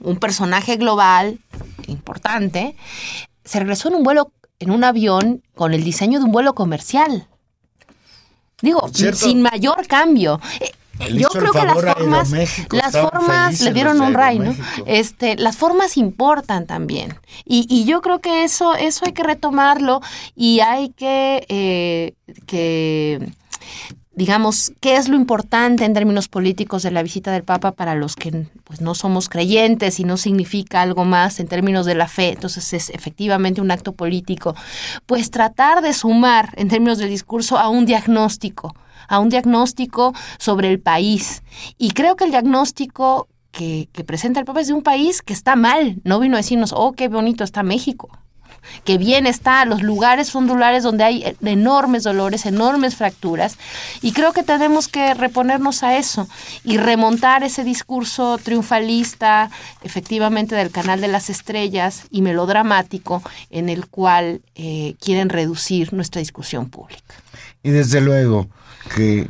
[0.00, 1.38] un personaje global
[1.86, 2.76] importante,
[3.44, 7.28] se regresó en un vuelo, en un avión con el diseño de un vuelo comercial.
[8.60, 10.40] Digo, cierto, sin mayor cambio.
[11.00, 12.32] Le Yo creo que las formas,
[12.70, 14.54] las formas le dieron un ray, ¿no?
[14.86, 17.18] Este, las formas importan también.
[17.44, 20.00] Y, y yo creo que eso, eso hay que retomarlo
[20.34, 22.14] y hay que, eh,
[22.46, 23.32] que,
[24.12, 28.16] digamos, qué es lo importante en términos políticos de la visita del Papa para los
[28.16, 32.30] que pues, no somos creyentes y no significa algo más en términos de la fe.
[32.30, 34.56] Entonces es efectivamente un acto político.
[35.06, 38.74] Pues tratar de sumar en términos del discurso a un diagnóstico
[39.08, 41.42] a un diagnóstico sobre el país.
[41.76, 45.32] Y creo que el diagnóstico que, que presenta el Papa es de un país que
[45.32, 46.00] está mal.
[46.04, 48.10] No vino a decirnos, oh, qué bonito está México.
[48.84, 53.56] Que bien está, los lugares son lugares donde hay enormes dolores, enormes fracturas.
[54.02, 56.28] Y creo que tenemos que reponernos a eso
[56.64, 59.50] y remontar ese discurso triunfalista,
[59.82, 66.20] efectivamente, del canal de las estrellas y melodramático en el cual eh, quieren reducir nuestra
[66.20, 67.14] discusión pública.
[67.62, 68.48] Y desde luego
[68.88, 69.28] que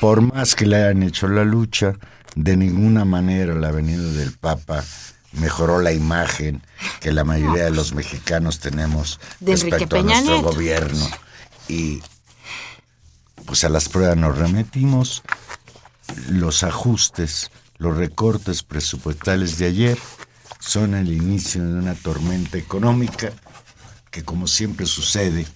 [0.00, 1.94] por más que le hayan hecho la lucha,
[2.34, 4.84] de ninguna manera la venida del Papa
[5.32, 6.62] mejoró la imagen
[7.00, 11.08] que la mayoría de los mexicanos tenemos De respecto a nuestro gobierno.
[11.68, 12.02] Y
[13.46, 15.22] pues a las pruebas nos remitimos.
[16.28, 19.98] Los ajustes, los recortes presupuestales de ayer
[20.60, 23.32] son el inicio de una tormenta económica
[24.10, 25.46] que, como siempre sucede,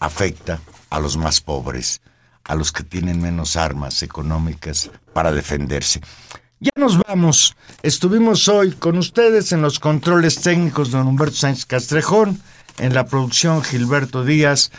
[0.00, 0.60] afecta
[0.90, 2.00] a los más pobres,
[2.48, 6.00] a los que tienen menos armas económicas para defenderse.
[6.60, 7.54] Ya nos vamos.
[7.82, 12.42] Estuvimos hoy con ustedes en los controles técnicos don Humberto Sánchez Castrejón,
[12.78, 14.72] en la producción Gilberto Díaz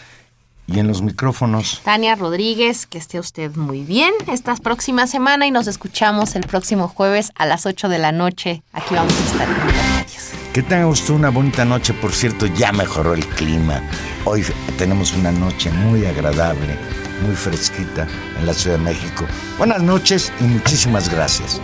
[0.68, 1.82] y en los micrófonos.
[1.84, 6.88] Tania Rodríguez, que esté usted muy bien esta próxima semana y nos escuchamos el próximo
[6.88, 8.62] jueves a las 8 de la noche.
[8.74, 10.32] Aquí vamos a estar radios.
[10.54, 13.82] Que tenga usted una bonita noche, por cierto, ya mejoró el clima.
[14.26, 14.44] Hoy
[14.78, 16.78] tenemos una noche muy agradable,
[17.22, 18.08] muy fresquita
[18.38, 19.26] en la Ciudad de México.
[19.58, 21.60] Buenas noches y muchísimas gracias.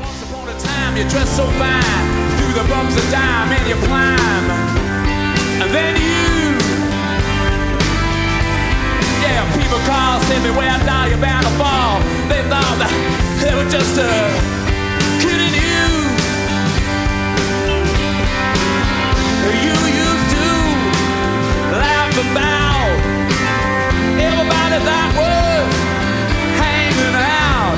[9.22, 12.00] Yeah, people call, say me where I die, you're bound to fall.
[12.30, 12.92] They thought that
[13.42, 14.06] they were just uh,
[15.20, 15.86] kidding you.
[19.66, 19.76] You
[20.06, 20.48] used to
[21.74, 22.92] laugh about
[24.20, 25.45] everybody that was
[26.96, 27.78] hanging out.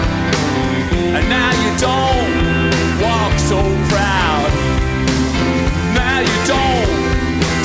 [1.15, 4.49] And now you don't walk so proud.
[5.93, 6.89] Now you don't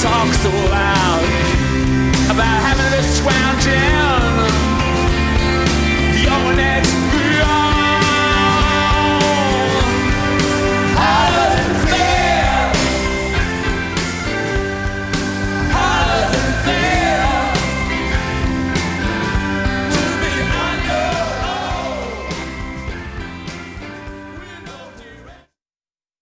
[0.01, 1.23] talk so loud
[2.31, 4.52] about having this scrounging